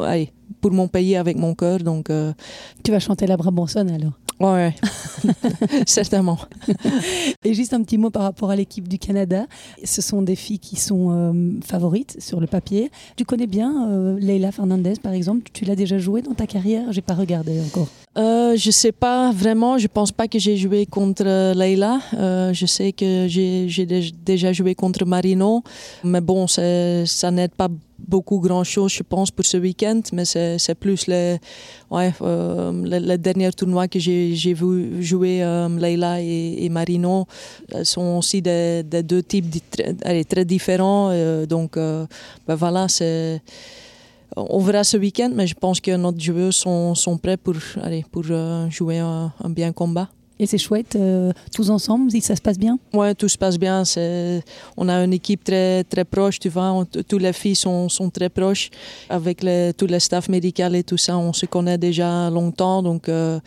pour 0.60 0.72
mon 0.72 0.88
pays 0.88 1.16
avec 1.16 1.36
mon 1.36 1.54
cœur. 1.54 1.78
Donc, 1.90 2.10
euh, 2.10 2.32
Tu 2.84 2.90
vas 2.90 3.00
chanter 3.00 3.26
la 3.26 3.36
Brabançonne 3.36 3.90
alors 3.90 4.16
Ouais, 4.40 4.74
certainement. 5.86 6.38
Et 7.44 7.52
juste 7.52 7.74
un 7.74 7.82
petit 7.82 7.98
mot 7.98 8.08
par 8.08 8.22
rapport 8.22 8.50
à 8.50 8.56
l'équipe 8.56 8.88
du 8.88 8.98
Canada. 8.98 9.46
Ce 9.84 10.00
sont 10.00 10.22
des 10.22 10.34
filles 10.34 10.58
qui 10.58 10.76
sont 10.76 11.10
euh, 11.10 11.60
favorites 11.62 12.16
sur 12.20 12.40
le 12.40 12.46
papier. 12.46 12.90
Tu 13.16 13.26
connais 13.26 13.46
bien 13.46 13.90
euh, 13.90 14.18
Leila 14.18 14.50
Fernandez, 14.50 14.94
par 15.02 15.12
exemple? 15.12 15.50
Tu 15.52 15.66
l'as 15.66 15.76
déjà 15.76 15.98
joué 15.98 16.22
dans 16.22 16.32
ta 16.32 16.46
carrière? 16.46 16.90
J'ai 16.90 17.02
pas 17.02 17.14
regardé 17.14 17.60
encore. 17.60 17.88
Euh, 18.16 18.56
je 18.56 18.70
sais 18.70 18.92
pas 18.92 19.30
vraiment. 19.30 19.76
Je 19.76 19.88
pense 19.88 20.10
pas 20.10 20.26
que 20.26 20.38
j'ai 20.38 20.56
joué 20.56 20.86
contre 20.86 21.52
Leila. 21.52 22.00
Euh, 22.14 22.54
je 22.54 22.64
sais 22.64 22.92
que 22.92 23.26
j'ai 23.28 23.86
déjà 24.24 24.54
joué 24.54 24.74
contre 24.74 25.04
Marino, 25.04 25.62
mais 26.02 26.22
bon, 26.22 26.46
ça 26.46 27.30
n'aide 27.30 27.52
pas 27.52 27.68
beaucoup 28.06 28.38
grand 28.40 28.64
chose, 28.64 28.92
je 28.92 29.02
pense, 29.02 29.30
pour 29.30 29.44
ce 29.44 29.56
week-end, 29.56 30.00
mais 30.12 30.24
c'est 30.24 30.74
plus 30.74 31.06
les, 31.06 31.38
ouais, 31.90 32.12
euh, 32.22 32.72
le, 32.72 33.50
tournoi 33.52 33.88
que 33.88 33.98
j'ai 33.98 34.54
vu 34.54 35.02
jouer 35.02 35.42
euh, 35.42 35.68
Leila 35.68 36.20
et, 36.20 36.68
Marino. 36.68 37.26
Sont 37.84 38.18
aussi 38.18 38.42
des, 38.42 38.82
deux 38.84 39.22
types 39.22 39.46
très, 39.70 40.24
très 40.24 40.44
différents. 40.44 41.10
Euh, 41.10 41.46
donc, 41.46 41.76
ben 41.76 42.54
voilà. 42.54 42.86
On 44.36 44.60
verra 44.60 44.84
ce 44.84 44.96
week-end, 44.96 45.30
mais 45.34 45.46
je 45.46 45.54
pense 45.54 45.80
que 45.80 45.96
nos 45.96 46.16
joueurs 46.16 46.54
sont, 46.54 46.94
sont 46.94 47.18
prêts 47.18 47.36
pour, 47.36 47.56
allez, 47.82 48.04
pour 48.10 48.22
jouer 48.22 48.98
un 48.98 49.32
bien 49.50 49.72
combat. 49.72 50.08
Et 50.40 50.46
c'est 50.46 50.56
chouette, 50.56 50.96
euh, 50.96 51.32
tous 51.54 51.68
ensemble, 51.68 52.10
ça 52.22 52.34
se 52.34 52.40
passe 52.40 52.58
bien? 52.58 52.78
Oui, 52.94 53.14
tout 53.14 53.28
se 53.28 53.36
passe 53.36 53.58
bien. 53.58 53.82
On 54.78 54.88
a 54.88 55.04
une 55.04 55.12
équipe 55.12 55.44
très, 55.44 55.84
très 55.84 56.06
proche, 56.06 56.38
tu 56.38 56.48
vois. 56.48 56.86
toutes 57.06 57.20
les 57.20 57.34
filles 57.34 57.54
sont, 57.54 57.90
sont 57.90 58.08
très 58.08 58.30
proches. 58.30 58.70
Avec 59.10 59.42
les, 59.42 59.74
tout 59.76 59.86
le 59.86 59.98
staff 59.98 60.30
médical 60.30 60.74
et 60.74 60.82
tout 60.82 60.96
ça, 60.96 61.18
on 61.18 61.34
se 61.34 61.44
connaît 61.44 61.76
déjà 61.76 62.30
longtemps. 62.30 62.82
Donc, 62.82 63.10
euh, 63.10 63.38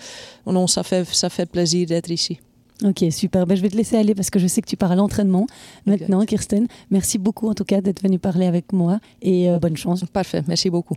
non, 0.46 0.68
ça, 0.68 0.84
fait, 0.84 1.04
ça 1.12 1.32
fait 1.32 1.48
plaisir 1.48 1.88
d'être 1.88 2.12
ici. 2.12 2.40
Ok, 2.84 3.04
super. 3.10 3.48
Ben, 3.48 3.58
je 3.58 3.64
vais 3.64 3.70
te 3.70 3.78
laisser 3.78 3.98
aller 3.98 4.14
parce 4.14 4.30
que 4.30 4.38
je 4.38 4.46
sais 4.46 4.62
que 4.62 4.68
tu 4.68 4.78
pars 4.78 4.92
à 4.92 4.96
l'entraînement 4.96 5.48
maintenant, 5.88 6.24
Kirsten. 6.26 6.68
Merci 6.92 7.18
beaucoup 7.18 7.50
en 7.50 7.56
tout 7.56 7.66
cas 7.66 7.82
d'être 7.82 8.04
venu 8.04 8.20
parler 8.20 8.46
avec 8.46 8.72
moi 8.72 9.00
et 9.24 9.50
euh, 9.50 9.58
bonne 9.58 9.78
chance. 9.78 10.06
Parfait, 10.14 10.44
merci 10.48 10.70
beaucoup. 10.70 10.96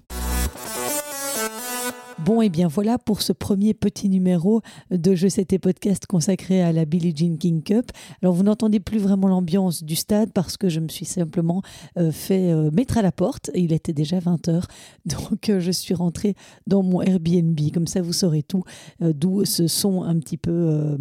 Bon, 2.26 2.42
et 2.42 2.48
bien 2.48 2.66
voilà 2.66 2.98
pour 2.98 3.22
ce 3.22 3.32
premier 3.32 3.72
petit 3.72 4.08
numéro 4.08 4.60
de 4.90 5.14
Je 5.14 5.28
sais 5.28 5.44
tes 5.44 5.60
podcasts 5.60 6.06
consacré 6.06 6.60
à 6.60 6.72
la 6.72 6.84
Billie 6.84 7.14
Jean 7.16 7.36
King 7.36 7.62
Cup. 7.62 7.92
Alors, 8.20 8.34
vous 8.34 8.42
n'entendez 8.42 8.80
plus 8.80 8.98
vraiment 8.98 9.28
l'ambiance 9.28 9.84
du 9.84 9.94
stade 9.94 10.32
parce 10.32 10.56
que 10.56 10.68
je 10.68 10.80
me 10.80 10.88
suis 10.88 11.04
simplement 11.04 11.62
euh, 11.96 12.10
fait 12.10 12.50
euh, 12.50 12.72
mettre 12.72 12.98
à 12.98 13.02
la 13.02 13.12
porte. 13.12 13.52
Il 13.54 13.72
était 13.72 13.92
déjà 13.92 14.18
20h. 14.18 14.64
Donc, 15.06 15.50
euh, 15.50 15.60
je 15.60 15.70
suis 15.70 15.94
rentrée 15.94 16.34
dans 16.66 16.82
mon 16.82 17.00
Airbnb. 17.00 17.60
Comme 17.72 17.86
ça, 17.86 18.02
vous 18.02 18.12
saurez 18.12 18.42
tout, 18.42 18.64
d'où 19.00 19.44
ce 19.44 19.68
son 19.68 20.02
un 20.02 20.18
petit 20.18 20.36
peu 20.36 20.98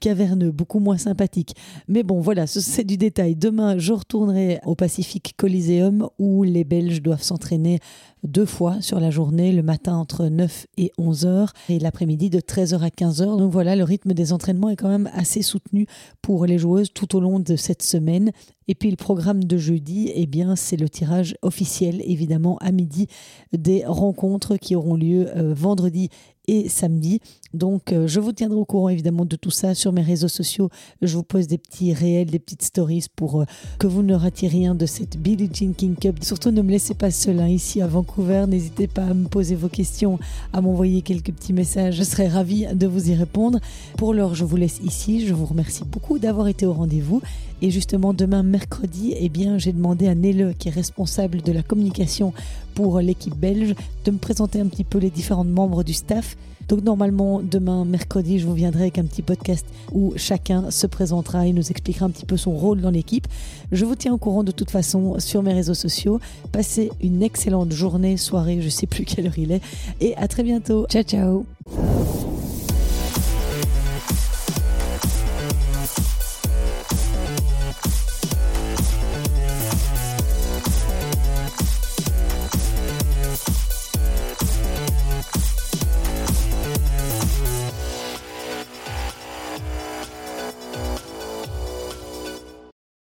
caverneux, 0.00 0.50
beaucoup 0.50 0.80
moins 0.80 0.98
sympathique. 0.98 1.54
Mais 1.86 2.02
bon, 2.02 2.20
voilà, 2.20 2.46
c'est 2.46 2.84
du 2.84 2.96
détail. 2.96 3.36
Demain, 3.36 3.78
je 3.78 3.92
retournerai 3.92 4.60
au 4.64 4.74
Pacific 4.74 5.34
Coliseum 5.36 6.08
où 6.18 6.42
les 6.42 6.64
Belges 6.64 7.02
doivent 7.02 7.22
s'entraîner 7.22 7.78
deux 8.22 8.44
fois 8.44 8.80
sur 8.80 9.00
la 9.00 9.10
journée, 9.10 9.52
le 9.52 9.62
matin 9.62 9.96
entre 9.96 10.26
9 10.26 10.66
et 10.76 10.92
11 10.98 11.26
heures 11.26 11.52
et 11.68 11.78
l'après-midi 11.78 12.30
de 12.30 12.40
13h 12.40 12.80
à 12.80 12.90
15 12.90 13.22
heures. 13.22 13.36
Donc 13.36 13.52
voilà, 13.52 13.76
le 13.76 13.84
rythme 13.84 14.12
des 14.12 14.32
entraînements 14.32 14.68
est 14.68 14.76
quand 14.76 14.88
même 14.88 15.10
assez 15.14 15.42
soutenu 15.42 15.86
pour 16.20 16.46
les 16.46 16.58
joueuses 16.58 16.92
tout 16.92 17.16
au 17.16 17.20
long 17.20 17.38
de 17.40 17.56
cette 17.56 17.82
semaine. 17.82 18.30
Et 18.68 18.74
puis 18.74 18.90
le 18.90 18.96
programme 18.96 19.42
de 19.42 19.56
jeudi, 19.56 20.12
eh 20.14 20.26
bien, 20.26 20.54
c'est 20.54 20.76
le 20.76 20.88
tirage 20.88 21.34
officiel, 21.42 22.02
évidemment, 22.04 22.56
à 22.58 22.72
midi 22.72 23.08
des 23.52 23.84
rencontres 23.84 24.56
qui 24.56 24.76
auront 24.76 24.94
lieu 24.94 25.28
euh, 25.36 25.54
vendredi 25.54 26.08
et 26.46 26.68
samedi. 26.68 27.20
Donc, 27.52 27.92
euh, 27.92 28.06
je 28.06 28.20
vous 28.20 28.32
tiendrai 28.32 28.58
au 28.58 28.64
courant 28.64 28.88
évidemment 28.88 29.24
de 29.24 29.36
tout 29.36 29.50
ça 29.50 29.74
sur 29.74 29.92
mes 29.92 30.02
réseaux 30.02 30.28
sociaux. 30.28 30.70
Je 31.02 31.16
vous 31.16 31.24
pose 31.24 31.48
des 31.48 31.58
petits 31.58 31.92
réels, 31.92 32.30
des 32.30 32.38
petites 32.38 32.62
stories 32.62 33.06
pour 33.16 33.40
euh, 33.40 33.44
que 33.78 33.88
vous 33.88 34.02
ne 34.02 34.14
ratiez 34.14 34.48
rien 34.48 34.74
de 34.74 34.86
cette 34.86 35.16
Billie 35.16 35.50
Jean 35.52 35.72
King 35.72 35.96
Cup. 35.96 36.22
Surtout, 36.22 36.52
ne 36.52 36.62
me 36.62 36.70
laissez 36.70 36.94
pas 36.94 37.10
seul 37.10 37.40
hein, 37.40 37.48
ici 37.48 37.82
à 37.82 37.88
Vancouver. 37.88 38.44
N'hésitez 38.46 38.86
pas 38.86 39.04
à 39.04 39.14
me 39.14 39.26
poser 39.26 39.56
vos 39.56 39.68
questions, 39.68 40.18
à 40.52 40.60
m'envoyer 40.60 41.02
quelques 41.02 41.32
petits 41.32 41.52
messages. 41.52 41.96
Je 41.96 42.04
serai 42.04 42.28
ravie 42.28 42.66
de 42.72 42.86
vous 42.86 43.10
y 43.10 43.14
répondre. 43.14 43.58
Pour 43.96 44.14
l'heure, 44.14 44.36
je 44.36 44.44
vous 44.44 44.56
laisse 44.56 44.80
ici. 44.84 45.26
Je 45.26 45.34
vous 45.34 45.46
remercie 45.46 45.84
beaucoup 45.84 46.20
d'avoir 46.20 46.46
été 46.46 46.66
au 46.66 46.72
rendez-vous. 46.72 47.20
Et 47.62 47.70
justement, 47.70 48.14
demain, 48.14 48.42
mercredi, 48.42 49.12
eh 49.16 49.28
bien, 49.28 49.58
j'ai 49.58 49.72
demandé 49.72 50.06
à 50.08 50.14
Nele, 50.14 50.54
qui 50.58 50.68
est 50.68 50.72
responsable 50.72 51.42
de 51.42 51.52
la 51.52 51.62
communication 51.62 52.32
pour 52.74 53.00
l'équipe 53.00 53.36
belge, 53.36 53.74
de 54.04 54.10
me 54.10 54.18
présenter 54.18 54.60
un 54.60 54.66
petit 54.66 54.84
peu 54.84 54.98
les 54.98 55.10
différents 55.10 55.44
membres 55.44 55.82
du 55.82 55.92
staff. 55.92 56.36
Donc 56.70 56.84
normalement, 56.84 57.40
demain, 57.42 57.84
mercredi, 57.84 58.38
je 58.38 58.46
vous 58.46 58.54
viendrai 58.54 58.82
avec 58.82 58.98
un 58.98 59.02
petit 59.02 59.22
podcast 59.22 59.66
où 59.90 60.12
chacun 60.14 60.70
se 60.70 60.86
présentera 60.86 61.44
et 61.44 61.52
nous 61.52 61.68
expliquera 61.68 62.06
un 62.06 62.10
petit 62.10 62.24
peu 62.24 62.36
son 62.36 62.52
rôle 62.52 62.80
dans 62.80 62.90
l'équipe. 62.90 63.26
Je 63.72 63.84
vous 63.84 63.96
tiens 63.96 64.14
au 64.14 64.18
courant 64.18 64.44
de 64.44 64.52
toute 64.52 64.70
façon 64.70 65.18
sur 65.18 65.42
mes 65.42 65.52
réseaux 65.52 65.74
sociaux. 65.74 66.20
Passez 66.52 66.92
une 67.02 67.24
excellente 67.24 67.72
journée, 67.72 68.16
soirée, 68.16 68.60
je 68.62 68.68
sais 68.68 68.86
plus 68.86 69.04
quelle 69.04 69.26
heure 69.26 69.38
il 69.38 69.50
est. 69.50 69.62
Et 70.00 70.16
à 70.16 70.28
très 70.28 70.44
bientôt. 70.44 70.86
Ciao, 70.88 71.02
ciao. 71.02 71.44